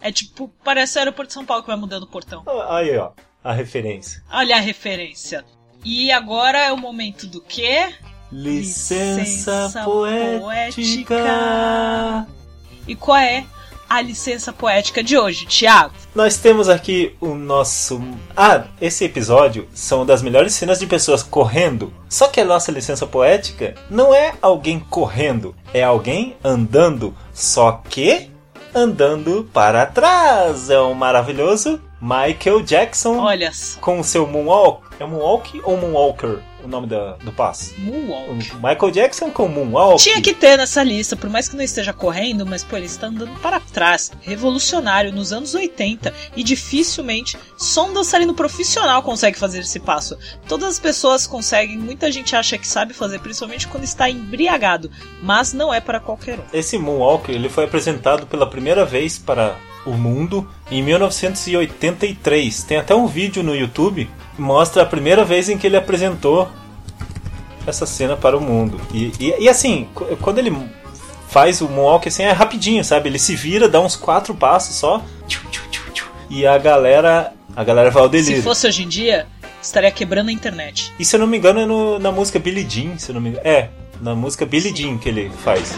é 0.00 0.10
tipo, 0.10 0.52
parece 0.64 0.96
o 0.96 1.00
aeroporto 1.00 1.28
de 1.28 1.34
São 1.34 1.44
Paulo 1.44 1.62
que 1.62 1.68
vai 1.68 1.76
mudando 1.76 2.02
o 2.04 2.08
portão. 2.08 2.42
Aí, 2.68 2.96
ó, 2.96 3.12
a 3.44 3.52
referência. 3.52 4.22
Olha 4.30 4.56
a 4.56 4.60
referência. 4.60 5.44
E 5.84 6.10
agora 6.10 6.58
é 6.58 6.72
o 6.72 6.76
momento 6.76 7.26
do 7.26 7.40
quê? 7.40 7.94
Licença, 8.32 9.20
Licença 9.20 9.84
poética. 9.84 10.40
poética. 10.40 12.26
E 12.86 12.94
qual 12.94 13.18
é 13.18 13.46
a 13.90 14.00
licença 14.00 14.52
poética 14.52 15.02
de 15.02 15.18
hoje, 15.18 15.46
Thiago? 15.46 15.92
Nós 16.14 16.36
temos 16.36 16.68
aqui 16.68 17.16
o 17.20 17.34
nosso. 17.34 18.00
Ah, 18.36 18.66
esse 18.80 19.04
episódio 19.04 19.68
são 19.74 20.06
das 20.06 20.22
melhores 20.22 20.54
cenas 20.54 20.78
de 20.78 20.86
pessoas 20.86 21.24
correndo. 21.24 21.92
Só 22.08 22.28
que 22.28 22.40
a 22.40 22.44
nossa 22.44 22.70
licença 22.70 23.04
poética 23.04 23.74
não 23.90 24.14
é 24.14 24.34
alguém 24.40 24.78
correndo, 24.78 25.56
é 25.74 25.82
alguém 25.82 26.36
andando. 26.44 27.12
Só 27.34 27.82
que 27.88 28.30
andando 28.72 29.50
para 29.52 29.84
trás. 29.86 30.70
É 30.70 30.80
um 30.80 30.94
maravilhoso 30.94 31.80
Michael 32.00 32.62
Jackson. 32.62 33.18
Olha. 33.18 33.50
Com 33.80 33.98
o 33.98 34.04
seu 34.04 34.24
Moonwalk. 34.24 34.89
É 35.00 35.06
Moonwalk 35.06 35.62
ou 35.64 35.78
Moonwalker? 35.78 36.40
O 36.62 36.68
nome 36.68 36.86
da, 36.86 37.14
do 37.14 37.32
passo? 37.32 37.74
Moonwalk. 37.78 38.54
Michael 38.56 38.90
Jackson 38.90 39.30
com 39.30 39.48
Moonwalk. 39.48 39.96
Tinha 39.96 40.20
que 40.20 40.34
ter 40.34 40.58
nessa 40.58 40.82
lista, 40.82 41.16
por 41.16 41.30
mais 41.30 41.48
que 41.48 41.56
não 41.56 41.64
esteja 41.64 41.90
correndo, 41.94 42.44
mas 42.44 42.62
pô, 42.62 42.76
ele 42.76 42.84
está 42.84 43.06
andando 43.06 43.32
para 43.40 43.58
trás. 43.60 44.12
Revolucionário 44.20 45.10
nos 45.10 45.32
anos 45.32 45.54
80 45.54 46.12
e 46.36 46.42
dificilmente 46.42 47.38
só 47.56 47.86
um 47.86 47.94
dançarino 47.94 48.34
profissional 48.34 49.02
consegue 49.02 49.38
fazer 49.38 49.60
esse 49.60 49.80
passo. 49.80 50.18
Todas 50.46 50.68
as 50.68 50.78
pessoas 50.78 51.26
conseguem, 51.26 51.78
muita 51.78 52.12
gente 52.12 52.36
acha 52.36 52.58
que 52.58 52.68
sabe 52.68 52.92
fazer, 52.92 53.20
principalmente 53.20 53.68
quando 53.68 53.84
está 53.84 54.10
embriagado, 54.10 54.90
mas 55.22 55.54
não 55.54 55.72
é 55.72 55.80
para 55.80 55.98
qualquer 55.98 56.38
um. 56.38 56.42
Esse 56.52 56.76
Moonwalk 56.76 57.32
ele 57.32 57.48
foi 57.48 57.64
apresentado 57.64 58.26
pela 58.26 58.46
primeira 58.46 58.84
vez 58.84 59.18
para 59.18 59.56
o 59.84 59.92
mundo 59.92 60.48
em 60.70 60.82
1983. 60.82 62.62
Tem 62.64 62.76
até 62.78 62.94
um 62.94 63.06
vídeo 63.06 63.42
no 63.42 63.54
YouTube 63.54 64.08
que 64.36 64.42
mostra 64.42 64.82
a 64.82 64.86
primeira 64.86 65.24
vez 65.24 65.48
em 65.48 65.58
que 65.58 65.66
ele 65.66 65.76
apresentou 65.76 66.48
essa 67.66 67.86
cena 67.86 68.16
para 68.16 68.36
o 68.36 68.40
mundo. 68.40 68.80
E, 68.92 69.12
e, 69.18 69.34
e 69.40 69.48
assim, 69.48 69.88
quando 70.20 70.38
ele 70.38 70.52
faz 71.28 71.60
o 71.60 71.68
moonwalk 71.68 72.08
assim, 72.08 72.24
é 72.24 72.32
rapidinho, 72.32 72.84
sabe? 72.84 73.08
Ele 73.08 73.18
se 73.18 73.36
vira, 73.36 73.68
dá 73.68 73.80
uns 73.80 73.96
quatro 73.96 74.34
passos 74.34 74.76
só. 74.76 75.02
E 76.28 76.46
a 76.46 76.58
galera. 76.58 77.32
A 77.56 77.64
galera 77.64 77.90
vai 77.90 78.02
ao 78.02 78.08
delírio. 78.08 78.36
Se 78.36 78.42
fosse 78.42 78.66
hoje 78.66 78.84
em 78.84 78.88
dia, 78.88 79.26
estaria 79.60 79.90
quebrando 79.90 80.28
a 80.28 80.32
internet. 80.32 80.92
E 80.98 81.04
se 81.04 81.16
eu 81.16 81.20
não 81.20 81.26
me 81.26 81.36
engano 81.36 81.60
é 81.60 81.66
no, 81.66 81.98
na 81.98 82.12
música 82.12 82.38
Billie 82.38 82.68
Jean, 82.68 82.96
se 82.96 83.10
eu 83.10 83.14
não 83.14 83.20
me 83.20 83.30
engano. 83.30 83.46
É, 83.46 83.70
na 84.00 84.14
música 84.14 84.46
Billie 84.46 84.74
Jean 84.74 84.98
que 84.98 85.08
ele 85.08 85.30
faz. 85.42 85.76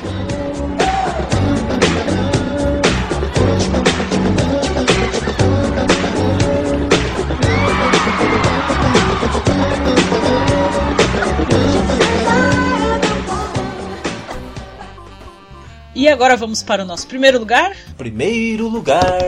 E 16.03 16.09
agora 16.09 16.37
vamos 16.37 16.65
para 16.65 16.83
o 16.83 16.85
nosso 16.85 17.07
primeiro 17.07 17.39
lugar? 17.39 17.77
Primeiro 17.97 18.67
lugar. 18.67 19.25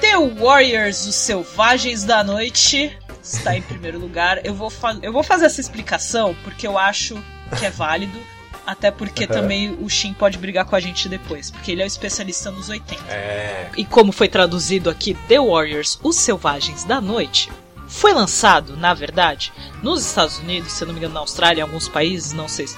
The 0.00 0.16
Warriors, 0.40 1.04
os 1.04 1.16
Selvagens 1.16 2.04
da 2.04 2.22
Noite, 2.22 2.96
está 3.20 3.56
em 3.56 3.62
primeiro 3.62 3.98
lugar. 3.98 4.46
Eu 4.46 4.54
vou, 4.54 4.72
eu 5.02 5.12
vou 5.12 5.24
fazer 5.24 5.46
essa 5.46 5.60
explicação 5.60 6.36
porque 6.44 6.64
eu 6.64 6.78
acho 6.78 7.20
que 7.58 7.66
é 7.66 7.70
válido. 7.70 8.16
Até 8.64 8.92
porque 8.92 9.24
uhum. 9.24 9.30
também 9.30 9.76
o 9.80 9.90
Shin 9.90 10.12
pode 10.12 10.38
brigar 10.38 10.64
com 10.66 10.76
a 10.76 10.80
gente 10.80 11.08
depois, 11.08 11.50
porque 11.50 11.72
ele 11.72 11.82
é 11.82 11.84
o 11.84 11.88
especialista 11.88 12.52
nos 12.52 12.68
80. 12.68 13.02
É. 13.12 13.68
E 13.76 13.84
como 13.84 14.12
foi 14.12 14.28
traduzido 14.28 14.88
aqui, 14.88 15.14
The 15.26 15.40
Warriors, 15.40 15.98
os 16.04 16.14
Selvagens 16.14 16.84
da 16.84 17.00
Noite, 17.00 17.50
foi 17.88 18.12
lançado, 18.12 18.76
na 18.76 18.94
verdade, 18.94 19.52
nos 19.82 20.06
Estados 20.06 20.38
Unidos, 20.38 20.70
se 20.70 20.84
não 20.84 20.92
me 20.92 21.00
engano, 21.00 21.14
na 21.14 21.20
Austrália, 21.20 21.62
em 21.62 21.64
alguns 21.64 21.88
países, 21.88 22.32
não 22.32 22.46
sei 22.46 22.68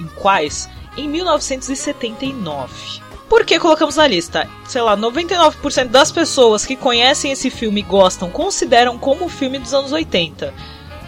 em 0.00 0.06
quais, 0.16 0.68
em 0.96 1.08
1979. 1.08 3.02
Por 3.28 3.46
que 3.46 3.58
colocamos 3.58 3.96
na 3.96 4.06
lista? 4.06 4.46
Sei 4.68 4.82
lá, 4.82 4.94
99% 4.94 5.86
das 5.86 6.12
pessoas 6.12 6.66
que 6.66 6.76
conhecem 6.76 7.32
esse 7.32 7.48
filme 7.48 7.80
e 7.80 7.84
gostam 7.84 8.28
consideram 8.28 8.98
como 8.98 9.24
um 9.24 9.28
filme 9.28 9.58
dos 9.58 9.72
anos 9.72 9.90
80. 9.90 10.52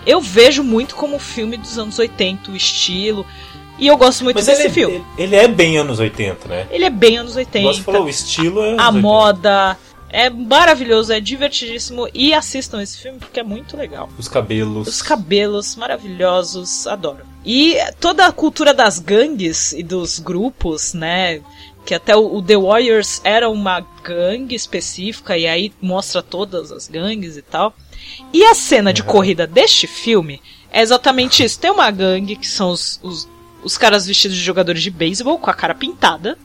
Eu 0.06 0.20
vejo 0.20 0.62
muito 0.62 0.94
como 0.94 1.18
filme 1.18 1.58
dos 1.58 1.78
anos 1.78 1.98
80, 1.98 2.50
o 2.50 2.56
estilo. 2.56 3.26
E 3.78 3.86
eu 3.86 3.96
gosto 3.96 4.24
muito 4.24 4.36
Mas 4.36 4.46
desse 4.46 4.62
ele, 4.62 4.72
filme. 4.72 5.04
Ele, 5.18 5.34
ele 5.34 5.36
é 5.36 5.48
bem 5.48 5.76
anos 5.76 5.98
80, 5.98 6.48
né? 6.48 6.66
Ele 6.70 6.84
é 6.84 6.90
bem 6.90 7.18
anos 7.18 7.36
80. 7.36 7.58
Igual 7.58 7.74
você 7.74 7.82
falou, 7.82 8.04
o 8.04 8.08
estilo 8.08 8.62
é 8.62 8.76
a 8.78 8.88
80. 8.88 8.92
moda. 8.92 9.78
É 10.08 10.30
maravilhoso, 10.30 11.12
é 11.12 11.20
divertidíssimo. 11.20 12.08
E 12.14 12.32
assistam 12.32 12.80
esse 12.80 12.96
filme 12.98 13.18
porque 13.18 13.40
é 13.40 13.42
muito 13.42 13.76
legal. 13.76 14.08
Os 14.16 14.28
cabelos. 14.28 14.86
Os 14.86 15.02
cabelos 15.02 15.74
maravilhosos, 15.76 16.86
adoro. 16.86 17.33
E 17.44 17.76
toda 18.00 18.26
a 18.26 18.32
cultura 18.32 18.72
das 18.72 18.98
gangues 18.98 19.72
e 19.72 19.82
dos 19.82 20.18
grupos, 20.18 20.94
né? 20.94 21.40
Que 21.84 21.94
até 21.94 22.16
o, 22.16 22.36
o 22.36 22.42
The 22.42 22.56
Warriors 22.56 23.20
era 23.22 23.50
uma 23.50 23.80
gangue 24.02 24.54
específica, 24.54 25.36
e 25.36 25.46
aí 25.46 25.72
mostra 25.82 26.22
todas 26.22 26.72
as 26.72 26.88
gangues 26.88 27.36
e 27.36 27.42
tal. 27.42 27.74
E 28.32 28.42
a 28.44 28.54
cena 28.54 28.92
de 28.92 29.02
Uhum. 29.02 29.08
corrida 29.08 29.46
deste 29.46 29.86
filme 29.86 30.40
é 30.72 30.80
exatamente 30.80 31.44
isso. 31.44 31.58
Tem 31.60 31.70
uma 31.70 31.90
gangue 31.90 32.36
que 32.36 32.46
são 32.46 32.70
os, 32.70 32.98
os, 33.02 33.28
os 33.62 33.76
caras 33.76 34.06
vestidos 34.06 34.36
de 34.36 34.42
jogadores 34.42 34.82
de 34.82 34.90
beisebol 34.90 35.38
com 35.38 35.50
a 35.50 35.54
cara 35.54 35.74
pintada. 35.74 36.38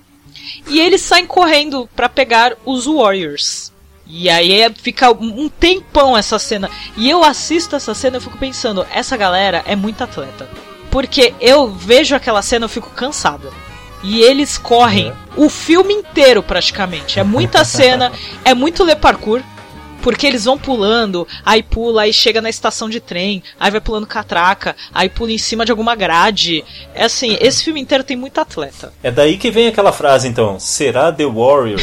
E 0.67 0.79
eles 0.79 1.01
saem 1.01 1.25
correndo 1.25 1.89
pra 1.95 2.09
pegar 2.09 2.55
os 2.65 2.85
Warriors. 2.85 3.71
E 4.05 4.29
aí 4.29 4.61
é- 4.61 4.69
fica 4.73 5.11
um 5.11 5.47
tempão 5.47 6.17
essa 6.17 6.37
cena. 6.39 6.69
E 6.97 7.09
eu 7.09 7.23
assisto 7.23 7.75
essa 7.75 7.93
cena 7.93 8.17
e 8.17 8.21
fico 8.21 8.37
pensando, 8.37 8.85
essa 8.91 9.15
galera 9.15 9.63
é 9.65 9.75
muito 9.75 10.03
atleta. 10.03 10.49
Porque 10.89 11.33
eu 11.39 11.67
vejo 11.67 12.15
aquela 12.15 12.41
cena 12.41 12.65
eu 12.65 12.69
fico 12.69 12.89
cansada. 12.91 13.49
E 14.01 14.21
eles 14.21 14.57
correm 14.57 15.11
o 15.35 15.49
filme 15.49 15.93
inteiro 15.93 16.41
praticamente. 16.41 17.19
É 17.19 17.23
muita 17.23 17.63
cena, 17.65 18.11
é 18.45 18.53
muito 18.53 18.83
le 18.83 18.95
parkour. 18.95 19.41
Porque 20.01 20.25
eles 20.25 20.45
vão 20.45 20.57
pulando, 20.57 21.27
aí 21.45 21.61
pula, 21.61 22.03
aí 22.03 22.13
chega 22.13 22.41
na 22.41 22.49
estação 22.49 22.89
de 22.89 23.01
trem, 23.01 23.43
aí 23.59 23.69
vai 23.69 23.81
pulando 23.81 24.07
catraca, 24.07 24.73
aí 24.93 25.09
pula 25.09 25.33
em 25.33 25.37
cima 25.37 25.65
de 25.65 25.71
alguma 25.71 25.93
grade. 25.93 26.63
É 26.93 27.03
assim, 27.03 27.37
esse 27.41 27.65
filme 27.65 27.81
inteiro 27.81 28.01
tem 28.01 28.15
muito 28.15 28.39
atleta. 28.39 28.93
É 29.03 29.11
daí 29.11 29.37
que 29.37 29.51
vem 29.51 29.67
aquela 29.67 29.91
frase, 29.91 30.25
então. 30.25 30.57
Será 30.57 31.11
The 31.11 31.25
Warrior 31.25 31.81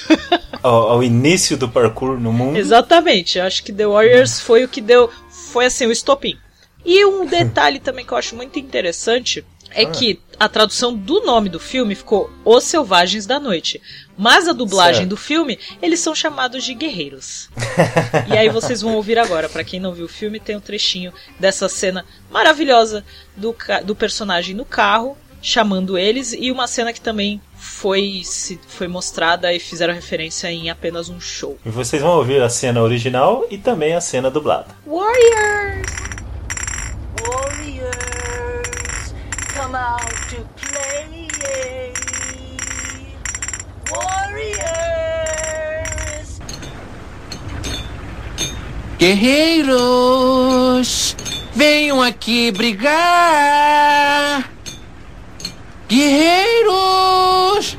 ao, 0.62 0.88
ao 0.88 1.02
início 1.02 1.56
do 1.58 1.68
parkour 1.68 2.18
no 2.18 2.32
mundo? 2.32 2.56
Exatamente, 2.56 3.38
eu 3.38 3.44
acho 3.44 3.62
que 3.62 3.72
The 3.72 3.86
Warriors 3.86 4.40
foi 4.40 4.64
o 4.64 4.68
que 4.68 4.80
deu. 4.80 5.10
Foi 5.52 5.66
assim, 5.66 5.84
o 5.86 5.92
estopim. 5.92 6.38
E 6.84 7.04
um 7.04 7.26
detalhe 7.28 7.78
também 7.78 8.04
que 8.04 8.12
eu 8.12 8.18
acho 8.18 8.36
muito 8.36 8.58
interessante 8.58 9.44
é 9.72 9.86
que 9.86 10.20
a 10.38 10.48
tradução 10.48 10.94
do 10.94 11.20
nome 11.24 11.48
do 11.48 11.60
filme 11.60 11.94
ficou 11.94 12.30
Os 12.44 12.64
Selvagens 12.64 13.26
da 13.26 13.38
Noite. 13.38 13.80
Mas 14.16 14.48
a 14.48 14.52
dublagem 14.52 15.02
Certo. 15.02 15.10
do 15.10 15.16
filme, 15.16 15.58
eles 15.80 16.00
são 16.00 16.14
chamados 16.14 16.64
de 16.64 16.74
guerreiros. 16.74 17.48
e 18.28 18.36
aí 18.36 18.48
vocês 18.48 18.82
vão 18.82 18.94
ouvir 18.94 19.18
agora. 19.18 19.48
Pra 19.48 19.64
quem 19.64 19.80
não 19.80 19.94
viu 19.94 20.06
o 20.06 20.08
filme, 20.08 20.40
tem 20.40 20.56
um 20.56 20.60
trechinho 20.60 21.12
dessa 21.38 21.68
cena 21.68 22.04
maravilhosa 22.30 23.04
do, 23.36 23.54
do 23.84 23.94
personagem 23.94 24.54
no 24.54 24.64
carro, 24.64 25.16
chamando 25.40 25.96
eles, 25.96 26.32
e 26.32 26.50
uma 26.50 26.66
cena 26.66 26.92
que 26.92 27.00
também 27.00 27.40
foi, 27.54 28.22
se, 28.24 28.60
foi 28.66 28.88
mostrada 28.88 29.52
e 29.52 29.58
fizeram 29.58 29.94
referência 29.94 30.50
em 30.50 30.68
apenas 30.68 31.08
um 31.08 31.20
show. 31.20 31.58
E 31.64 31.70
vocês 31.70 32.02
vão 32.02 32.16
ouvir 32.16 32.42
a 32.42 32.48
cena 32.48 32.82
original 32.82 33.46
e 33.50 33.56
também 33.56 33.94
a 33.94 34.00
cena 34.00 34.30
dublada. 34.30 34.68
Warriors, 34.86 36.19
come 39.70 39.76
out 39.76 40.02
to 40.30 40.42
play. 40.56 41.28
Warriors. 45.00 46.40
Guerreiros, 48.98 50.34
venham 51.54 52.02
aqui 52.02 52.50
brigar. 52.50 54.50
Guerreiros! 55.88 57.76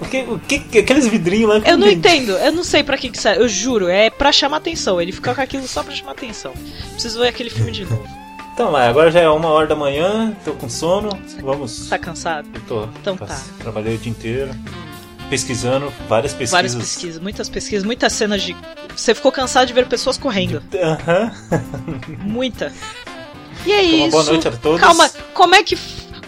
O 0.00 0.06
que, 0.10 0.18
o 0.22 0.38
que, 0.40 0.58
que- 0.58 0.78
aqueles 0.78 1.06
vidrinhos 1.06 1.48
lá 1.50 1.60
que 1.60 1.70
Eu 1.70 1.76
não 1.78 1.88
entendo, 1.88 2.32
eu 2.32 2.50
não 2.52 2.64
sei 2.64 2.82
pra 2.82 2.96
que 2.98 3.10
que 3.10 3.18
serve, 3.20 3.42
eu 3.42 3.48
juro, 3.48 3.88
é 3.88 4.10
pra 4.10 4.32
chamar 4.32 4.56
atenção. 4.58 5.00
Ele 5.00 5.12
fica 5.12 5.32
com 5.34 5.40
aquilo 5.40 5.66
só 5.68 5.82
pra 5.84 5.94
chamar 5.94 6.12
atenção. 6.12 6.52
Preciso 6.92 7.20
ver 7.20 7.28
aquele 7.28 7.50
filme 7.50 7.70
de 7.70 7.84
novo. 7.84 8.19
Então, 8.52 8.70
lá, 8.70 8.88
agora 8.88 9.10
já 9.10 9.20
é 9.20 9.28
uma 9.28 9.48
hora 9.48 9.66
da 9.66 9.76
manhã, 9.76 10.34
tô 10.44 10.52
com 10.52 10.68
sono, 10.68 11.10
vamos. 11.42 11.88
Tá 11.88 11.98
cansado? 11.98 12.48
Eu 12.52 12.60
tô. 12.62 12.84
Então 13.00 13.16
tá. 13.16 13.40
Trabalhei 13.58 13.94
o 13.94 13.98
dia 13.98 14.10
inteiro, 14.10 14.50
pesquisando 15.30 15.90
várias 16.08 16.32
pesquisas. 16.32 16.50
Várias 16.52 16.74
pesquisas, 16.74 17.22
muitas 17.22 17.48
pesquisas, 17.48 17.84
muitas 17.84 18.12
cenas 18.12 18.42
de. 18.42 18.54
Você 18.94 19.14
ficou 19.14 19.32
cansado 19.32 19.66
de 19.66 19.72
ver 19.72 19.86
pessoas 19.86 20.18
correndo. 20.18 20.62
Aham. 20.74 21.32
Muita. 22.20 22.72
E 23.64 23.72
é 23.72 23.82
Então, 23.84 23.96
uma 23.98 24.06
isso. 24.08 24.10
boa 24.10 24.24
noite 24.24 24.48
a 24.48 24.52
todos. 24.52 24.80
Calma, 24.80 25.10
como 25.32 25.54
é 25.54 25.62
que. 25.62 25.78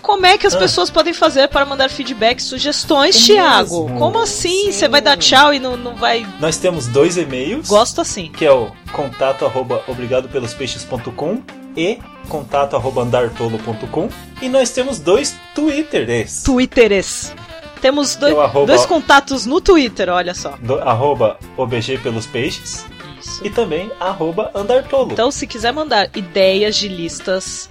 Como 0.01 0.27
é 0.27 0.37
que 0.37 0.47
as 0.49 0.55
Ah. 0.55 0.59
pessoas 0.59 0.91
podem 0.91 1.13
fazer 1.13 1.47
para 1.49 1.65
mandar 1.65 1.89
feedback, 1.89 2.41
sugestões, 2.43 3.15
É 3.15 3.35
Thiago? 3.35 3.85
mesmo? 3.85 3.99
Como 4.01 4.19
assim? 4.19 4.65
Sim. 4.67 4.73
Você 4.73 4.89
vai 4.89 5.01
dar 5.01 5.17
tchau 5.17 5.55
e 5.55 5.61
não, 5.61 5.77
não 5.77 5.95
vai. 5.95 6.27
Nós 6.41 6.57
temos 6.57 6.89
dois 6.89 7.17
e-mails. 7.17 7.69
Gosto 7.69 8.01
assim. 8.01 8.29
Que 8.33 8.45
é 8.45 8.53
o 8.53 8.73
contato 8.93 9.45
arroba 9.45 9.81
obrigadopelospeixes.com 9.87 11.41
e 11.77 11.99
contato 12.29 12.77
arroba 12.77 13.03
andartolo.com. 13.03 14.09
E 14.41 14.49
nós 14.49 14.71
temos 14.71 14.99
dois 14.99 15.35
Twitters. 15.55 16.43
Twitteres. 16.43 17.35
Temos 17.81 18.15
dois, 18.15 18.33
é 18.33 18.37
o 18.37 18.41
arroba- 18.41 18.67
dois 18.67 18.87
contatos 18.87 19.45
no 19.45 19.61
Twitter, 19.61 20.09
olha 20.09 20.35
só. 20.35 20.51
Do, 20.61 20.79
arroba 20.81 21.37
OBG 21.57 21.99
pelos 21.99 22.27
peixes 22.27 22.87
Isso. 23.21 23.45
e 23.45 23.51
também 23.51 23.91
arroba 23.99 24.51
andartolo. 24.55 25.13
Então, 25.13 25.31
se 25.33 25.47
quiser 25.49 25.73
mandar 25.73 26.09
ideias 26.15 26.77
de 26.77 26.87
listas, 26.87 27.69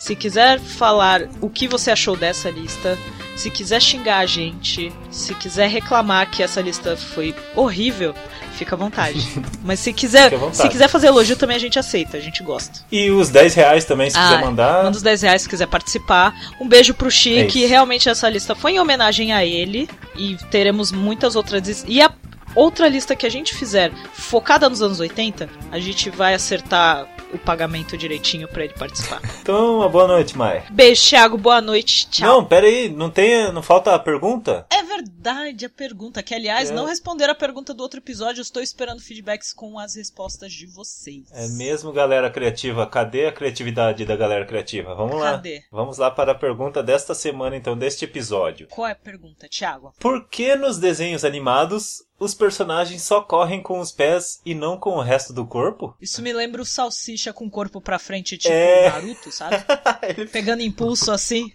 se 0.00 0.16
quiser 0.16 0.58
falar 0.58 1.22
o 1.40 1.48
que 1.48 1.68
você 1.68 1.92
achou 1.92 2.16
dessa 2.16 2.50
lista, 2.50 2.98
se 3.42 3.50
quiser 3.50 3.80
xingar 3.82 4.18
a 4.18 4.26
gente, 4.26 4.92
se 5.10 5.34
quiser 5.34 5.68
reclamar 5.68 6.30
que 6.30 6.42
essa 6.42 6.60
lista 6.60 6.96
foi 6.96 7.34
horrível, 7.56 8.14
fica 8.52 8.74
à 8.74 8.78
vontade. 8.78 9.26
Mas 9.64 9.80
se 9.80 9.92
quiser, 9.92 10.32
se 10.52 10.68
quiser 10.68 10.88
fazer 10.88 11.08
elogio 11.08 11.34
também 11.36 11.56
a 11.56 11.60
gente 11.60 11.78
aceita, 11.78 12.16
a 12.16 12.20
gente 12.20 12.42
gosta. 12.42 12.80
E 12.90 13.10
os 13.10 13.30
10 13.30 13.54
reais 13.54 13.84
também, 13.84 14.08
se 14.10 14.16
Ah, 14.16 14.28
quiser 14.28 14.40
mandar. 14.44 14.84
Manda 14.84 14.96
os 14.96 15.02
10 15.02 15.22
reais 15.22 15.42
se 15.42 15.48
quiser 15.48 15.66
participar. 15.66 16.34
Um 16.60 16.68
beijo 16.68 16.94
pro 16.94 17.08
É 17.08 17.10
Chique. 17.10 17.58
isso. 17.60 17.68
Realmente 17.68 18.08
essa 18.08 18.28
lista 18.28 18.54
foi 18.54 18.72
em 18.72 18.78
homenagem 18.80 19.32
a 19.32 19.44
ele. 19.44 19.88
E 20.16 20.36
teremos 20.50 20.92
muitas 20.92 21.34
outras. 21.34 21.84
E 21.88 22.00
a 22.00 22.12
outra 22.54 22.88
lista 22.88 23.16
que 23.16 23.26
a 23.26 23.30
gente 23.30 23.54
fizer 23.54 23.90
focada 24.12 24.68
nos 24.68 24.82
anos 24.82 25.00
80, 25.00 25.48
a 25.70 25.78
gente 25.80 26.10
vai 26.10 26.34
acertar 26.34 27.06
o 27.32 27.38
pagamento 27.38 27.96
direitinho 27.96 28.46
pra 28.48 28.64
ele 28.64 28.74
participar. 28.74 29.20
Então, 29.42 29.78
uma 29.78 29.88
boa 29.88 30.06
noite, 30.06 30.38
Mai. 30.38 30.64
Beijo, 30.70 31.08
Thiago. 31.08 31.36
Boa 31.36 31.60
noite. 31.60 32.06
Tchau. 32.08 32.28
Não, 32.28 32.44
pera 32.44 32.64
aí, 32.66 32.88
não 32.88 33.10
tem, 33.10 33.50
não 33.52 33.60
falta 33.62 33.92
a 33.92 33.98
pergunta? 33.98 34.64
É 34.70 34.82
verdade 34.84 35.66
a 35.66 35.68
pergunta, 35.70 36.22
que 36.22 36.32
aliás 36.32 36.70
É. 36.70 36.72
não 36.72 36.84
responderam 36.84 37.32
a 37.32 37.36
pergunta 37.36 37.74
do 37.74 37.82
outro 37.82 37.98
episódio. 37.98 38.38
Eu 38.38 38.42
estou 38.42 38.62
esperando 38.62 39.00
feedbacks 39.00 39.52
com 39.52 39.80
as 39.80 39.96
respostas 39.96 40.52
de 40.52 40.66
vocês. 40.66 41.24
É 41.32 41.48
mesmo, 41.48 41.92
galera 41.92 42.30
criativa. 42.30 42.86
Cadê 42.86 43.26
a 43.26 43.32
criatividade 43.32 44.04
da 44.04 44.14
galera 44.14 44.46
criativa? 44.46 44.94
Vamos 44.94 45.18
lá. 45.20 45.32
Cadê? 45.32 45.64
Vamos 45.72 45.98
lá 45.98 46.08
para 46.08 46.30
a 46.32 46.36
pergunta 46.36 46.80
desta 46.84 47.14
semana, 47.14 47.56
então, 47.56 47.76
deste 47.76 48.04
episódio. 48.04 48.68
Qual 48.70 48.86
é 48.86 48.92
a 48.92 48.96
pergunta, 48.96 49.48
Thiago? 49.48 49.92
Por 49.98 50.28
que 50.28 50.54
nos 50.54 50.78
desenhos 50.78 51.24
animados 51.24 52.04
os 52.22 52.34
personagens 52.34 53.02
só 53.02 53.20
correm 53.20 53.62
com 53.62 53.80
os 53.80 53.90
pés 53.92 54.40
e 54.44 54.54
não 54.54 54.78
com 54.78 54.90
o 54.96 55.02
resto 55.02 55.32
do 55.32 55.46
corpo? 55.46 55.96
Isso 56.00 56.22
me 56.22 56.32
lembra 56.32 56.62
o 56.62 56.64
Salsicha 56.64 57.32
com 57.32 57.46
o 57.46 57.50
corpo 57.50 57.80
pra 57.80 57.98
frente, 57.98 58.38
tipo 58.38 58.52
É. 58.54 58.90
Naruto, 58.90 59.32
sabe? 59.32 59.56
Ele- 60.16 60.26
Pegando 60.28 60.62
impulso 60.62 61.10
assim. 61.10 61.50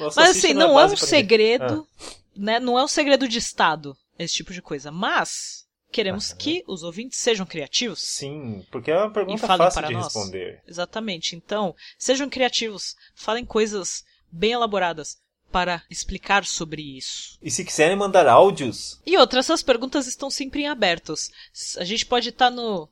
Nossa, 0.00 0.20
Mas 0.20 0.36
assim, 0.36 0.54
não 0.54 0.70
é 0.78 0.82
base 0.82 0.94
um 0.94 0.98
pra 0.98 1.06
segredo, 1.06 1.86
né? 2.36 2.60
Não 2.60 2.78
é 2.78 2.84
um 2.84 2.88
segredo 2.88 3.28
de 3.28 3.38
Estado, 3.38 3.96
esse 4.18 4.34
tipo 4.34 4.52
de 4.52 4.62
coisa. 4.62 4.90
Mas 4.92 5.66
queremos 5.90 6.32
que 6.32 6.62
os 6.68 6.82
ouvintes 6.82 7.18
sejam 7.18 7.44
criativos. 7.44 8.00
Sim, 8.00 8.64
porque 8.70 8.90
é 8.90 8.96
uma 8.98 9.12
pergunta 9.12 9.46
fácil 9.46 9.82
de 9.86 9.94
nós. 9.94 10.04
responder. 10.04 10.62
Exatamente. 10.68 11.34
Então, 11.34 11.74
sejam 11.98 12.28
criativos. 12.28 12.94
Falem 13.14 13.44
coisas 13.44 14.04
bem 14.30 14.52
elaboradas 14.52 15.16
para 15.50 15.82
explicar 15.90 16.44
sobre 16.44 16.82
isso. 16.82 17.38
E 17.42 17.50
se 17.50 17.64
quiserem 17.64 17.96
mandar 17.96 18.26
áudios, 18.28 19.00
E 19.06 19.16
outra, 19.16 19.40
essas 19.40 19.62
perguntas 19.62 20.06
estão 20.06 20.30
sempre 20.30 20.62
em 20.62 20.68
abertos. 20.68 21.30
A 21.78 21.84
gente 21.84 22.04
pode 22.06 22.28
estar 22.28 22.50
no 22.50 22.88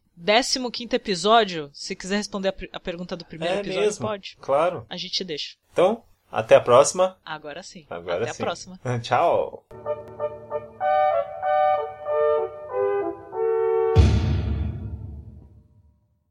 15 0.73 0.95
episódio. 0.95 1.71
Se 1.73 1.95
quiser 1.95 2.16
responder 2.16 2.49
a, 2.49 2.77
a 2.77 2.81
pergunta 2.81 3.16
do 3.16 3.25
primeiro 3.25 3.57
é 3.57 3.61
episódio, 3.61 3.81
mesmo. 3.83 4.07
pode. 4.07 4.37
Claro. 4.40 4.87
A 4.88 4.97
gente 4.97 5.23
deixa. 5.23 5.57
Então, 5.73 6.03
até 6.33 6.57
a 6.57 6.61
próxima. 6.61 7.16
Agora 7.25 7.62
sim. 7.62 7.87
Agora 7.88 8.25
Até 8.25 8.33
sim. 8.33 8.42
a 8.42 8.47
próxima. 8.47 8.81
Tchau. 9.03 9.64